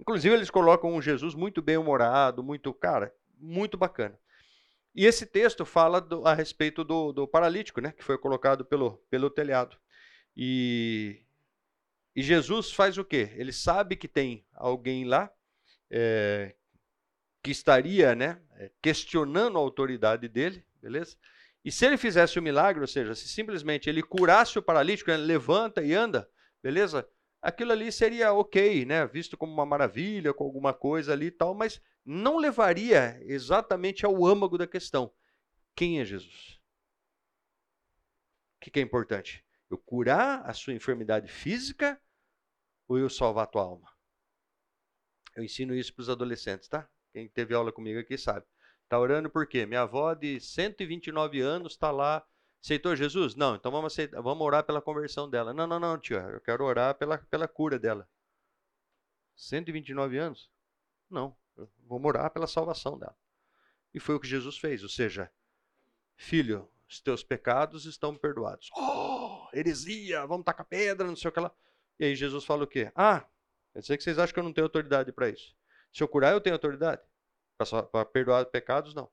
[0.00, 4.18] Inclusive, eles colocam um Jesus muito bem-humorado, muito, cara, muito bacana.
[4.92, 7.92] E esse texto fala do, a respeito do, do, paralítico, né?
[7.92, 9.76] Que foi colocado pelo, pelo telhado.
[10.36, 11.22] E,
[12.14, 13.30] e Jesus faz o quê?
[13.36, 15.30] Ele sabe que tem alguém lá
[15.88, 16.56] é,
[17.46, 21.16] que estaria né, é, questionando a autoridade dele, beleza?
[21.64, 25.22] E se ele fizesse o milagre, ou seja, se simplesmente ele curasse o paralítico, ele
[25.22, 26.28] levanta e anda,
[26.60, 27.08] beleza?
[27.40, 29.06] Aquilo ali seria ok, né?
[29.06, 34.26] Visto como uma maravilha, com alguma coisa ali e tal, mas não levaria exatamente ao
[34.26, 35.14] âmago da questão.
[35.72, 36.60] Quem é Jesus?
[38.56, 39.44] O que, que é importante?
[39.70, 42.02] Eu curar a sua enfermidade física
[42.88, 43.88] ou eu salvar a tua alma?
[45.36, 46.90] Eu ensino isso para os adolescentes, tá?
[47.16, 48.44] Quem teve aula comigo aqui sabe.
[48.82, 49.64] Está orando por quê?
[49.64, 52.22] Minha avó de 129 anos está lá.
[52.62, 53.34] Aceitou Jesus?
[53.34, 55.54] Não, então vamos, aceitar, vamos orar pela conversão dela.
[55.54, 58.06] Não, não, não, tia, eu quero orar pela, pela cura dela.
[59.34, 60.50] 129 anos?
[61.08, 61.34] Não,
[61.88, 63.16] vamos orar pela salvação dela.
[63.94, 65.32] E foi o que Jesus fez, ou seja,
[66.16, 68.68] filho, os teus pecados estão perdoados.
[68.76, 71.50] Oh, heresia, vamos tacar pedra, não sei o que lá.
[71.98, 72.92] E aí Jesus fala o quê?
[72.94, 73.26] Ah,
[73.72, 75.55] quer dizer que vocês acham que eu não tenho autoridade para isso.
[75.96, 77.00] Se eu curar, eu tenho autoridade.
[77.56, 79.10] Para perdoar pecados, não.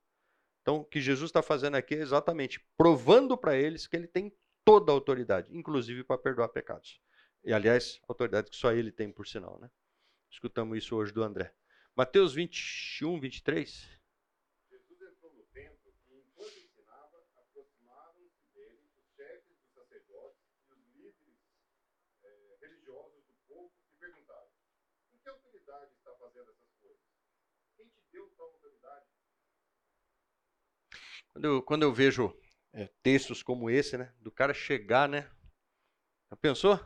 [0.61, 4.36] Então, o que Jesus está fazendo aqui é exatamente provando para eles que ele tem
[4.65, 6.99] toda a autoridade, inclusive para perdoar pecados.
[7.41, 9.57] E, aliás, autoridade que só ele tem, por sinal.
[9.61, 9.71] Né?
[10.29, 11.53] Escutamos isso hoje do André.
[11.95, 13.99] Mateus 21, 23.
[14.69, 20.86] Jesus entrou no templo e, enquanto ensinava, aproximaram-se dele os chefes dos sacerdotes e os
[20.97, 21.39] líderes
[22.25, 24.49] eh, religiosos do povo e perguntaram:
[25.09, 26.73] Com que autoridade está fazendo essas
[27.75, 29.05] quem te deu tal autoridade?
[31.34, 32.34] Quando eu, quando eu vejo
[32.71, 34.13] é, textos como esse, né?
[34.19, 35.29] Do cara chegar, né?
[36.29, 36.79] Já pensou?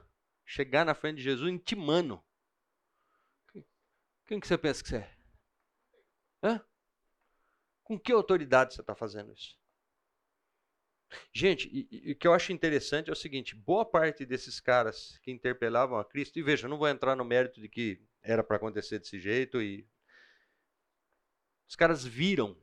[0.46, 2.24] Chegar na frente de Jesus intimando.
[4.26, 5.18] Quem que você pensa que você é?
[6.44, 6.66] Hã?
[7.84, 9.58] Com que autoridade você está fazendo isso?
[11.34, 15.18] Gente, e, e, o que eu acho interessante é o seguinte: boa parte desses caras
[15.24, 18.58] que interpelavam a Cristo, e veja, não vou entrar no mérito de que era para
[18.58, 19.88] acontecer desse jeito, e
[21.68, 22.62] os caras viram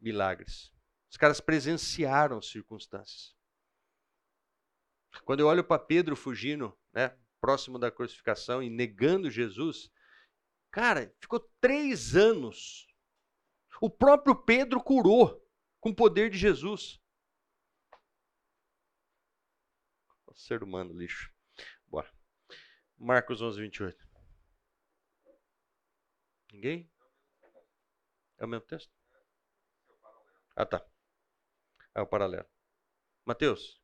[0.00, 0.72] milagres,
[1.10, 3.34] os caras presenciaram circunstâncias.
[5.24, 9.90] Quando eu olho para Pedro fugindo, né, próximo da crucificação e negando Jesus,
[10.70, 12.86] cara, ficou três anos.
[13.80, 15.44] O próprio Pedro curou
[15.80, 17.00] com o poder de Jesus.
[20.40, 21.30] ser humano, lixo.
[21.86, 22.10] Bora.
[22.96, 24.08] Marcos 11, 28.
[26.52, 26.90] Ninguém?
[28.38, 28.90] É o mesmo texto?
[30.56, 30.89] Ah, tá.
[31.94, 32.46] É o paralelo.
[33.24, 33.80] Mateus.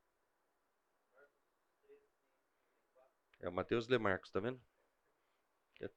[3.40, 4.60] É o Mateus de Marcos, tá vendo?
[5.80, 5.88] É.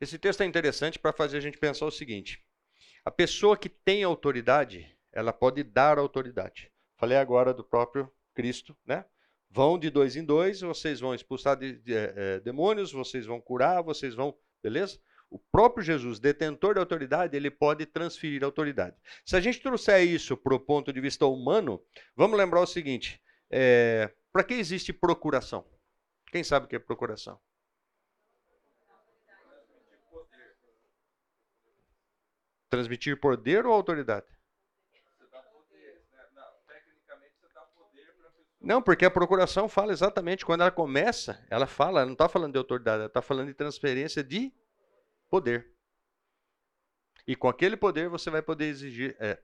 [0.00, 2.44] Esse texto é interessante para fazer a gente pensar o seguinte:
[3.04, 6.72] a pessoa que tem autoridade, ela pode dar autoridade.
[6.96, 9.04] Falei agora do próprio Cristo, né?
[9.54, 13.82] Vão de dois em dois, vocês vão expulsar de, de, é, demônios, vocês vão curar,
[13.82, 14.34] vocês vão.
[14.62, 14.98] Beleza?
[15.28, 18.96] O próprio Jesus, detentor de autoridade, ele pode transferir autoridade.
[19.26, 21.84] Se a gente trouxer isso para o ponto de vista humano,
[22.16, 25.66] vamos lembrar o seguinte: é, para que existe procuração?
[26.30, 27.38] Quem sabe o que é procuração?
[32.70, 34.26] Transmitir poder ou autoridade?
[38.62, 42.52] Não, porque a procuração fala exatamente, quando ela começa, ela fala, ela não está falando
[42.52, 44.54] de autoridade, ela está falando de transferência de
[45.28, 45.68] poder.
[47.26, 49.36] E com aquele poder você vai poder exigir, é,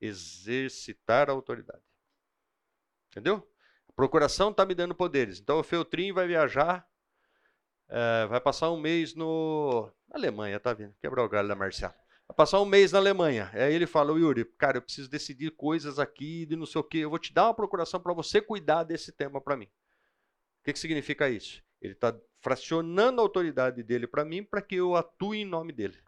[0.00, 1.82] exercitar a autoridade.
[3.10, 3.48] Entendeu?
[3.88, 5.38] A procuração está me dando poderes.
[5.38, 6.84] Então o Feltrin vai viajar,
[7.88, 9.88] é, vai passar um mês no.
[10.10, 10.94] Alemanha, tá vendo?
[11.00, 11.94] Quebrar o galho da Marcial.
[12.28, 13.50] Vai passar um mês na Alemanha.
[13.54, 16.98] Aí ele falou, Yuri, cara, eu preciso decidir coisas aqui de não sei o quê.
[16.98, 19.64] Eu vou te dar uma procuração para você cuidar desse tema para mim.
[19.64, 21.62] O que, que significa isso?
[21.80, 25.98] Ele está fracionando a autoridade dele para mim para que eu atue em nome dele.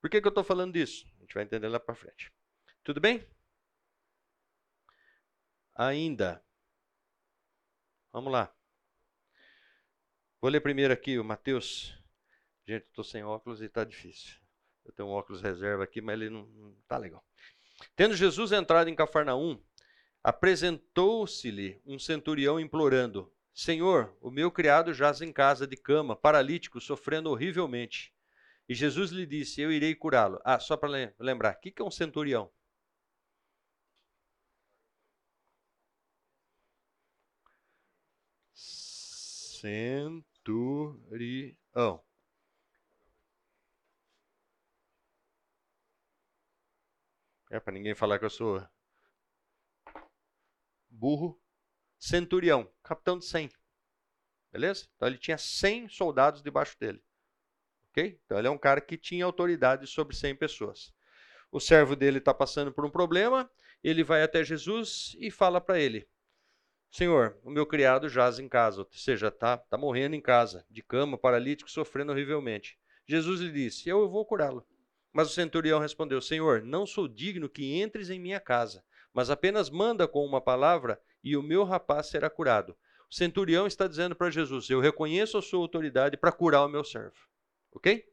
[0.00, 1.06] Por que, que eu estou falando disso?
[1.18, 2.32] A gente vai entender lá para frente.
[2.82, 3.24] Tudo bem?
[5.76, 6.44] Ainda.
[8.12, 8.52] Vamos lá.
[10.40, 11.96] Vou ler primeiro aqui o Mateus.
[12.66, 14.41] Gente, estou sem óculos e está difícil.
[14.84, 17.24] Eu tenho um óculos reserva aqui, mas ele não, não tá legal.
[17.96, 19.60] Tendo Jesus entrado em Cafarnaum,
[20.22, 27.30] apresentou-se-lhe um centurião implorando: Senhor, o meu criado jaz em casa de cama, paralítico, sofrendo
[27.30, 28.14] horrivelmente.
[28.68, 30.40] E Jesus lhe disse: Eu irei curá-lo.
[30.44, 32.50] Ah, só para lembrar, o que é um centurião?
[39.62, 40.72] Centurião.
[47.52, 48.66] É para ninguém falar que eu sou
[50.88, 51.38] burro.
[51.98, 53.50] Centurião, capitão de 100.
[54.50, 54.88] Beleza?
[54.96, 57.04] Então ele tinha 100 soldados debaixo dele.
[57.90, 58.18] Ok?
[58.24, 60.94] Então ele é um cara que tinha autoridade sobre 100 pessoas.
[61.50, 63.50] O servo dele está passando por um problema,
[63.84, 66.08] ele vai até Jesus e fala para ele:
[66.90, 70.82] Senhor, o meu criado jaz em casa, ou seja, está tá morrendo em casa, de
[70.82, 72.78] cama, paralítico, sofrendo horrivelmente.
[73.06, 74.66] Jesus lhe disse: Eu vou curá-lo.
[75.12, 79.68] Mas o centurião respondeu: Senhor, não sou digno que entres em minha casa, mas apenas
[79.70, 82.76] manda com uma palavra e o meu rapaz será curado.
[83.10, 86.82] O centurião está dizendo para Jesus: Eu reconheço a sua autoridade para curar o meu
[86.82, 87.16] servo.
[87.72, 88.11] Ok?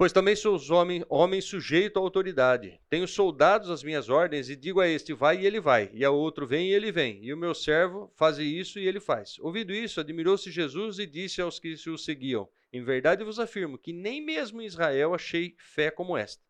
[0.00, 2.80] Pois também sou homem, homem sujeito à autoridade.
[2.88, 6.10] Tenho soldados às minhas ordens e digo a este: vai e ele vai, e a
[6.10, 9.38] outro: vem e ele vem, e o meu servo faz isso e ele faz.
[9.40, 13.92] Ouvido isso, admirou-se Jesus e disse aos que o seguiam: em verdade vos afirmo que
[13.92, 16.42] nem mesmo em Israel achei fé como esta.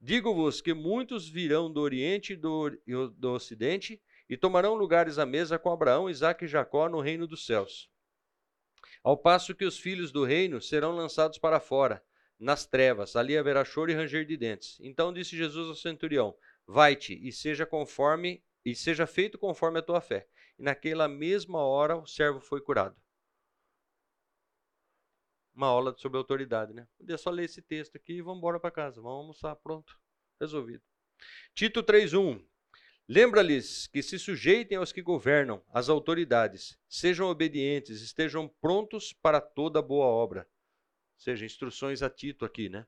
[0.00, 2.70] Digo-vos que muitos virão do Oriente e do,
[3.18, 4.00] do Ocidente
[4.30, 7.90] e tomarão lugares à mesa com Abraão, Isaque e Jacó no reino dos céus.
[9.04, 12.02] Ao passo que os filhos do reino serão lançados para fora,
[12.38, 14.78] nas trevas, ali haverá choro e ranger de dentes.
[14.80, 16.36] Então disse Jesus ao centurião:
[16.66, 20.26] Vai-te e seja conforme e seja feito conforme a tua fé.
[20.58, 22.96] E naquela mesma hora o servo foi curado
[25.58, 26.86] uma aula sobre autoridade, né?
[26.96, 29.00] Podia só ler esse texto aqui e vamos embora para casa.
[29.00, 29.98] Vamos almoçar, pronto.
[30.40, 30.84] Resolvido.
[31.52, 32.40] Tito 3:1.
[33.08, 39.82] Lembra-lhes que se sujeitem aos que governam, às autoridades, sejam obedientes, estejam prontos para toda
[39.82, 40.48] boa obra.
[41.18, 42.86] Seja, instruções a Tito aqui, né?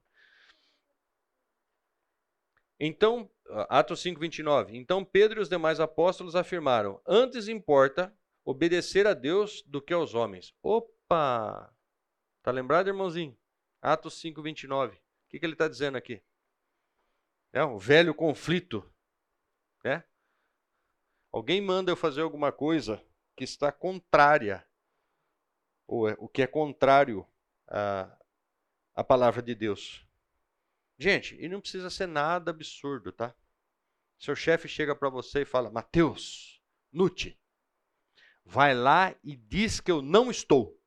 [2.79, 3.31] Então,
[3.69, 4.77] Atos 5, 29.
[4.77, 10.15] Então Pedro e os demais apóstolos afirmaram: Antes importa obedecer a Deus do que aos
[10.15, 10.55] homens.
[10.63, 11.71] Opa!
[12.43, 13.37] Tá lembrado, irmãozinho?
[13.83, 14.97] Atos 5, 29.
[14.97, 16.23] O que, que ele está dizendo aqui?
[17.53, 18.89] É um velho conflito.
[19.85, 20.03] Né?
[21.31, 23.03] Alguém manda eu fazer alguma coisa
[23.37, 24.67] que está contrária,
[25.87, 27.27] ou é, o que é contrário
[27.69, 28.17] à,
[28.95, 30.07] à palavra de Deus.
[30.99, 33.35] Gente, e não precisa ser nada absurdo, tá?
[34.19, 36.63] Seu chefe chega para você e fala: Mateus,
[36.93, 37.41] Nute,
[38.45, 40.79] vai lá e diz que eu não estou.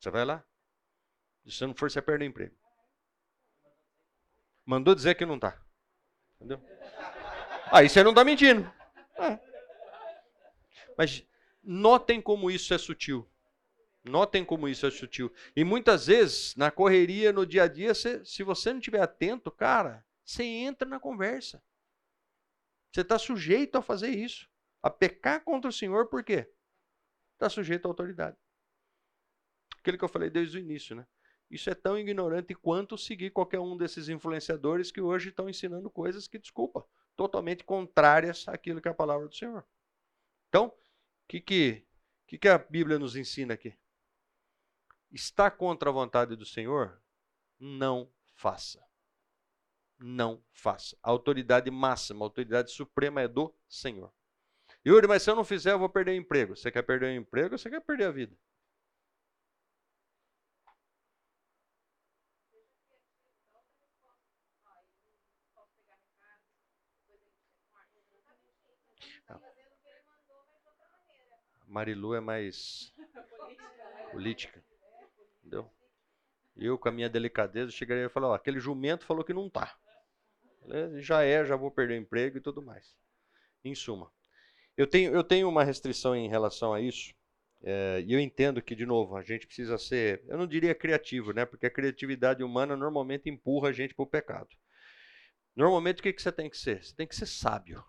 [0.00, 0.44] Você vai lá?
[1.46, 2.56] Se não for, você perde o emprego.
[4.64, 5.60] Mandou dizer que não está.
[6.36, 6.60] Entendeu?
[7.72, 8.62] Aí você não está mentindo.
[9.16, 9.47] É.
[10.98, 11.24] Mas
[11.62, 13.30] notem como isso é sutil.
[14.04, 15.32] Notem como isso é sutil.
[15.54, 19.48] E muitas vezes, na correria, no dia a dia, você, se você não estiver atento,
[19.50, 21.62] cara, você entra na conversa.
[22.92, 24.50] Você está sujeito a fazer isso.
[24.82, 26.50] A pecar contra o Senhor, por quê?
[27.34, 28.36] Está sujeito à autoridade.
[29.78, 31.06] Aquilo que eu falei desde o início, né?
[31.50, 36.26] Isso é tão ignorante quanto seguir qualquer um desses influenciadores que hoje estão ensinando coisas
[36.26, 36.84] que, desculpa,
[37.16, 39.64] totalmente contrárias àquilo que é a palavra do Senhor.
[40.48, 40.72] Então,
[41.28, 41.86] que, que,
[42.26, 43.76] que, que a Bíblia nos ensina aqui?
[45.12, 47.00] Está contra a vontade do Senhor?
[47.58, 48.82] Não faça.
[49.98, 50.96] Não faça.
[51.02, 54.12] A autoridade máxima, a autoridade suprema é do Senhor.
[54.86, 56.56] Yuri, mas se eu não fizer, eu vou perder o emprego.
[56.56, 58.36] Você quer perder o emprego ou você quer perder a vida?
[71.68, 72.92] Marilu é mais
[74.10, 74.62] política.
[75.40, 75.70] Entendeu?
[76.56, 79.76] Eu, com a minha delicadeza, chegaria e falar, ó, aquele jumento falou que não tá.
[80.98, 82.96] Já é, já vou perder o emprego e tudo mais.
[83.64, 84.10] Em suma,
[84.76, 87.12] eu tenho, eu tenho uma restrição em relação a isso,
[87.62, 91.32] é, e eu entendo que, de novo, a gente precisa ser, eu não diria criativo,
[91.32, 91.44] né?
[91.44, 94.48] Porque a criatividade humana normalmente empurra a gente para o pecado.
[95.56, 96.84] Normalmente, o que, que você tem que ser?
[96.84, 97.84] Você tem que ser sábio.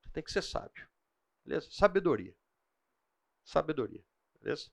[0.00, 0.88] Você tem que ser sábio.
[1.44, 1.68] Beleza?
[1.70, 2.34] Sabedoria.
[3.44, 4.04] Sabedoria.
[4.40, 4.70] Beleza?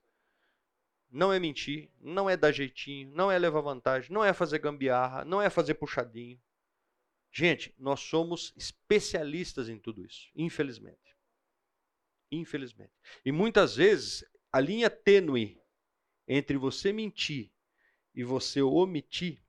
[1.10, 5.23] Não é mentir, não é dar jeitinho, não é levar vantagem, não é fazer gambiarra,
[5.23, 6.41] não é fazer puxadinho.
[7.31, 11.15] Gente, nós somos especialistas em tudo isso, infelizmente.
[12.31, 12.94] Infelizmente.
[13.23, 15.61] E muitas vezes a linha tênue
[16.27, 17.52] entre você mentir
[18.14, 19.44] e você omitir,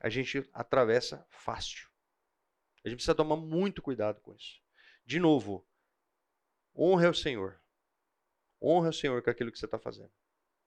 [0.00, 1.88] a gente atravessa fácil.
[2.84, 4.60] A gente precisa tomar muito cuidado com isso.
[5.04, 5.66] De novo,
[6.76, 7.60] honre ao Senhor.
[8.62, 10.10] Honre ao Senhor com aquilo que você está fazendo.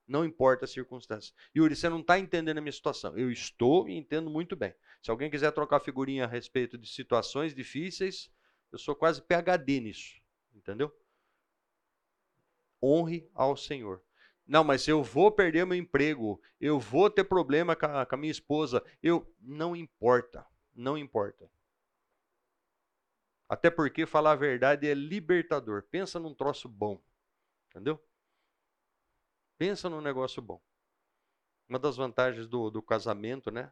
[0.07, 1.33] Não importa a circunstância.
[1.55, 3.15] Yuri, você não está entendendo a minha situação.
[3.15, 4.73] Eu estou e entendo muito bem.
[5.01, 8.31] Se alguém quiser trocar figurinha a respeito de situações difíceis,
[8.71, 10.19] eu sou quase PHD nisso.
[10.53, 10.91] Entendeu?
[12.81, 14.01] Honre ao Senhor.
[14.47, 18.17] Não, mas eu vou perder meu emprego, eu vou ter problema com a, com a
[18.17, 18.83] minha esposa.
[19.03, 20.43] Eu não importa,
[20.73, 21.47] não importa.
[23.47, 25.83] Até porque falar a verdade é libertador.
[25.91, 26.99] Pensa num troço bom.
[27.69, 28.03] Entendeu?
[29.57, 30.61] Pensa num negócio bom.
[31.67, 33.71] Uma das vantagens do, do casamento, né?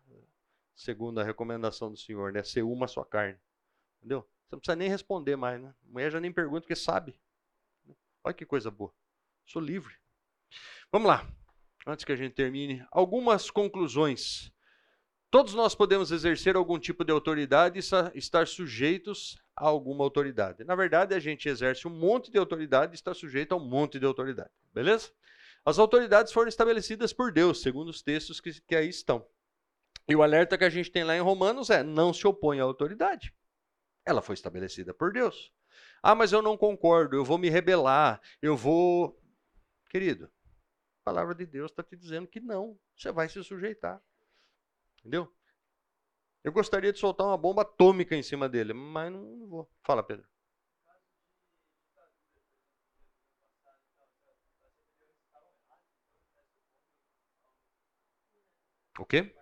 [0.76, 2.44] Segundo a recomendação do Senhor, né?
[2.44, 3.40] Ser uma só carne.
[3.98, 4.22] Entendeu?
[4.22, 5.74] Você não precisa nem responder mais, né?
[5.84, 7.20] A mulher já nem pergunta porque sabe.
[8.24, 8.94] Olha que coisa boa.
[9.46, 9.96] Sou livre.
[10.92, 11.28] Vamos lá.
[11.86, 14.52] Antes que a gente termine, algumas conclusões.
[15.32, 20.64] Todos nós podemos exercer algum tipo de autoridade e estar sujeitos a alguma autoridade.
[20.64, 24.00] Na verdade, a gente exerce um monte de autoridade e está sujeito a um monte
[24.00, 24.52] de autoridade.
[24.72, 25.12] Beleza?
[25.66, 29.28] As autoridades foram estabelecidas por Deus, segundo os textos que, que aí estão.
[30.08, 32.64] E o alerta que a gente tem lá em Romanos é: não se opõe à
[32.64, 33.34] autoridade.
[34.06, 35.52] Ela foi estabelecida por Deus.
[36.02, 39.20] Ah, mas eu não concordo, eu vou me rebelar, eu vou.
[39.90, 40.26] Querido,
[41.02, 44.02] a palavra de Deus está te dizendo que não, você vai se sujeitar.
[45.00, 45.34] Entendeu?
[46.44, 49.70] Eu gostaria de soltar uma bomba atômica em cima dele, mas não vou.
[49.84, 50.26] Fala, Pedro.
[59.00, 59.37] O quê?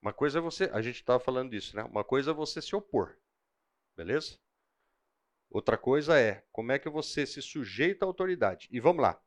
[0.00, 1.82] Uma coisa é você, a gente estava falando disso, né?
[1.84, 3.16] Uma coisa é você se opor,
[3.96, 4.38] beleza?
[5.50, 8.68] Outra coisa é como é que você se sujeita à autoridade.
[8.70, 9.20] E vamos lá.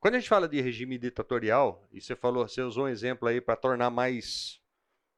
[0.00, 3.40] Quando a gente fala de regime ditatorial, e você falou, você usou um exemplo aí
[3.40, 4.60] para tornar mais,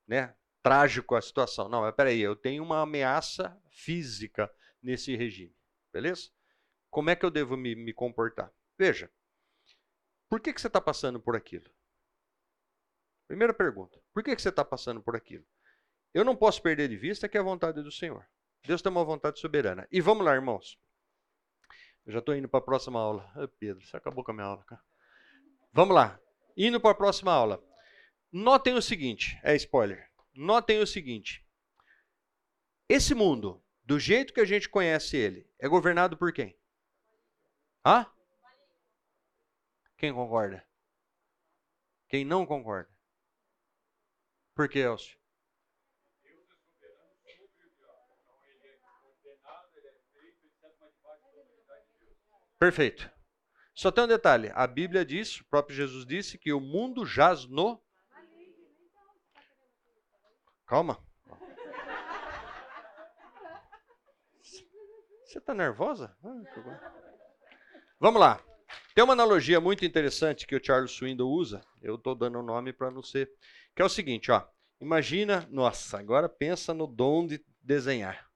[0.07, 1.69] né, trágico a situação.
[1.69, 4.51] Não, mas peraí, eu tenho uma ameaça física
[4.83, 5.55] nesse regime,
[5.93, 6.31] beleza?
[6.91, 8.53] Como é que eu devo me, me comportar?
[8.79, 9.11] Veja,
[10.29, 11.71] por que, que você está passando por aquilo?
[13.29, 15.45] Primeira pergunta, por que, que você está passando por aquilo?
[16.15, 18.27] Eu não posso perder de vista que é a vontade do Senhor.
[18.67, 19.87] Deus tem uma vontade soberana.
[19.93, 20.81] E vamos lá, irmãos.
[22.07, 23.31] Eu já estou indo para a próxima aula.
[23.59, 24.83] Pedro, você acabou com a minha aula, cara.
[25.71, 26.19] Vamos lá.
[26.57, 27.63] Indo para a próxima aula.
[28.33, 30.11] Notem o seguinte, é spoiler.
[30.35, 31.47] Notem o seguinte.
[32.89, 36.59] Esse mundo, do jeito que a gente conhece ele, é governado por quem?
[37.85, 38.07] Hã?
[39.99, 40.67] Quem concorda?
[42.09, 42.98] Quem não concorda?
[44.59, 45.17] Por que, Elcio?
[52.59, 53.09] Perfeito.
[53.73, 57.47] Só tem um detalhe: a Bíblia diz, o próprio Jesus disse, que o mundo jaz
[57.47, 57.81] no.
[60.67, 60.99] Calma.
[65.23, 66.17] Você está nervosa?
[66.25, 66.91] Ah,
[68.01, 68.43] Vamos lá.
[68.93, 71.65] Tem uma analogia muito interessante que o Charles Swindoll usa.
[71.81, 73.31] Eu estou dando o nome para não ser.
[73.79, 74.45] Que é o seguinte, ó.
[74.81, 78.29] Imagina, nossa, agora pensa no dom de desenhar.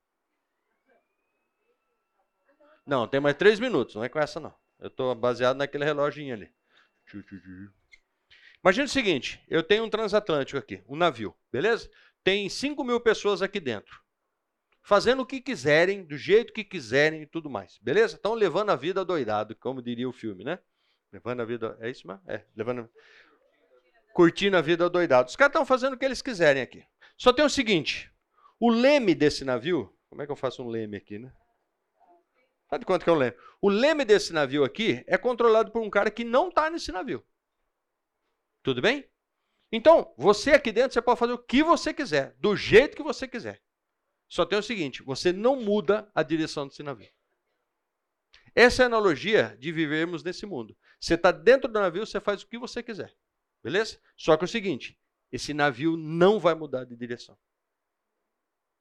[2.87, 4.55] Não, tem mais três minutos, não é com essa não.
[4.79, 6.49] Eu estou baseado naquele reloginho ali.
[8.63, 11.91] Imagina o seguinte: eu tenho um transatlântico aqui, um navio, beleza?
[12.23, 14.01] Tem 5 mil pessoas aqui dentro,
[14.81, 18.15] fazendo o que quiserem, do jeito que quiserem e tudo mais, beleza?
[18.15, 20.61] Estão levando a vida doidado, como diria o filme, né?
[21.13, 21.77] Levando a vida.
[21.81, 22.23] É isso mesmo?
[22.29, 22.89] É, levando.
[24.15, 25.29] Curtindo a vida doidado.
[25.29, 26.85] Os caras estão fazendo o que eles quiserem aqui.
[27.17, 28.13] Só tem o seguinte:
[28.61, 29.93] o leme desse navio.
[30.09, 31.33] Como é que eu faço um leme aqui, né?
[32.69, 33.37] Sabe quanto que é o leme?
[33.61, 37.25] O leme desse navio aqui é controlado por um cara que não está nesse navio.
[38.63, 39.09] Tudo bem?
[39.71, 43.27] Então, você aqui dentro, você pode fazer o que você quiser, do jeito que você
[43.27, 43.63] quiser.
[44.29, 47.11] Só tem o seguinte: você não muda a direção desse navio.
[48.55, 50.77] Essa é a analogia de vivermos nesse mundo.
[51.01, 53.15] Você está dentro do navio, você faz o que você quiser.
[53.63, 54.01] Beleza?
[54.17, 54.99] Só que é o seguinte:
[55.31, 57.39] esse navio não vai mudar de direção.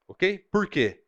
[0.07, 0.39] Ok?
[0.51, 1.05] Por quê?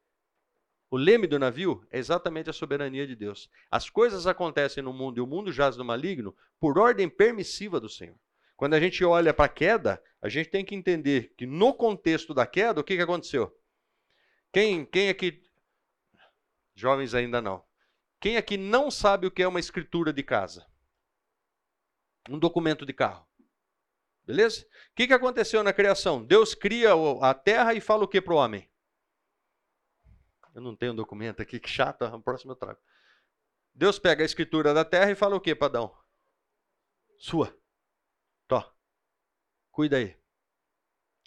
[0.89, 3.49] O leme do navio é exatamente a soberania de Deus.
[3.71, 7.89] As coisas acontecem no mundo e o mundo jaz no maligno por ordem permissiva do
[7.89, 8.15] Senhor.
[8.55, 12.33] Quando a gente olha para a queda, a gente tem que entender que no contexto
[12.33, 13.51] da queda, o que, que aconteceu?
[14.53, 15.43] Quem, quem aqui.
[16.75, 17.65] Jovens ainda não.
[18.19, 20.65] Quem aqui não sabe o que é uma escritura de casa?
[22.29, 23.27] Um documento de carro.
[24.25, 24.61] Beleza?
[24.61, 26.23] O que, que aconteceu na criação?
[26.23, 26.91] Deus cria
[27.21, 28.69] a terra e fala o que para o homem?
[30.53, 32.79] Eu não tenho um documento aqui, que chato, a próxima eu trago.
[33.73, 35.95] Deus pega a escritura da terra e fala o que, Padão?
[37.17, 37.57] Sua.
[38.47, 38.73] Tó.
[39.71, 40.15] Cuida aí.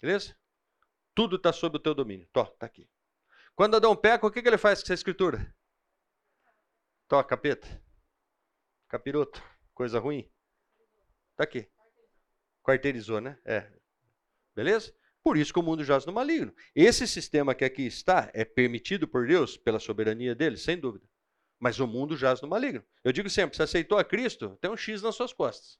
[0.01, 0.35] Beleza?
[1.13, 2.27] Tudo está sob o teu domínio.
[2.31, 2.89] Tó, tá aqui.
[3.53, 5.53] Quando Adão peca, o que, que ele faz com essa escritura?
[7.07, 7.83] Tó, capeta.
[8.87, 9.43] Capiroto.
[9.73, 10.31] Coisa ruim.
[11.35, 11.69] Tá aqui.
[12.67, 13.37] Quarteirizou, né?
[13.45, 13.71] É.
[14.53, 14.93] Beleza?
[15.23, 16.53] Por isso que o mundo jaz no maligno.
[16.75, 21.07] Esse sistema que aqui está é permitido por Deus, pela soberania dele, sem dúvida.
[21.57, 22.83] Mas o mundo jaz no maligno.
[23.05, 25.79] Eu digo sempre: você aceitou a Cristo, tem um X nas suas costas.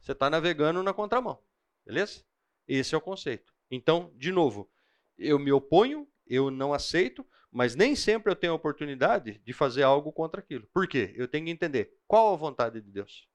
[0.00, 1.40] Você está navegando na contramão.
[1.86, 2.24] Beleza?
[2.66, 3.54] Esse é o conceito.
[3.70, 4.68] Então, de novo,
[5.16, 9.84] eu me oponho, eu não aceito, mas nem sempre eu tenho a oportunidade de fazer
[9.84, 10.66] algo contra aquilo.
[10.72, 11.12] Por quê?
[11.14, 13.28] Eu tenho que entender qual a vontade de Deus.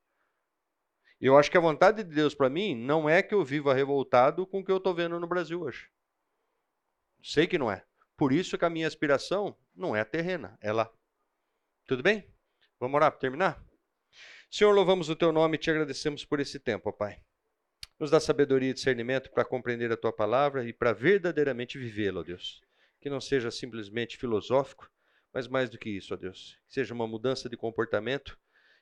[1.22, 4.48] Eu acho que a vontade de Deus para mim não é que eu viva revoltado
[4.48, 5.90] com o que eu estou vendo no Brasil hoje.
[7.22, 7.86] Sei que não é.
[8.16, 10.90] Por isso que a minha aspiração não é terrena, é lá.
[11.86, 12.34] Tudo bem?
[12.80, 13.64] Vamos orar para terminar?
[14.50, 17.22] Senhor, louvamos o teu nome e te agradecemos por esse tempo, ó Pai.
[18.00, 22.24] Nos dá sabedoria e discernimento para compreender a tua palavra e para verdadeiramente vivê-la, ó
[22.24, 22.62] Deus.
[23.02, 24.90] Que não seja simplesmente filosófico,
[25.34, 26.58] mas mais do que isso, ó Deus.
[26.66, 28.40] Que seja uma mudança de comportamento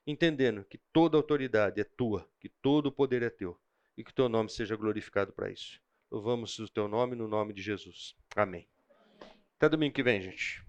[0.08, 3.60] entendendo que toda autoridade é tua, que todo poder é teu
[3.98, 5.82] e que teu nome seja glorificado para isso.
[6.10, 8.16] Louvamos o teu nome no nome de Jesus.
[8.34, 8.66] Amém.
[9.58, 10.67] Até domingo que vem, gente.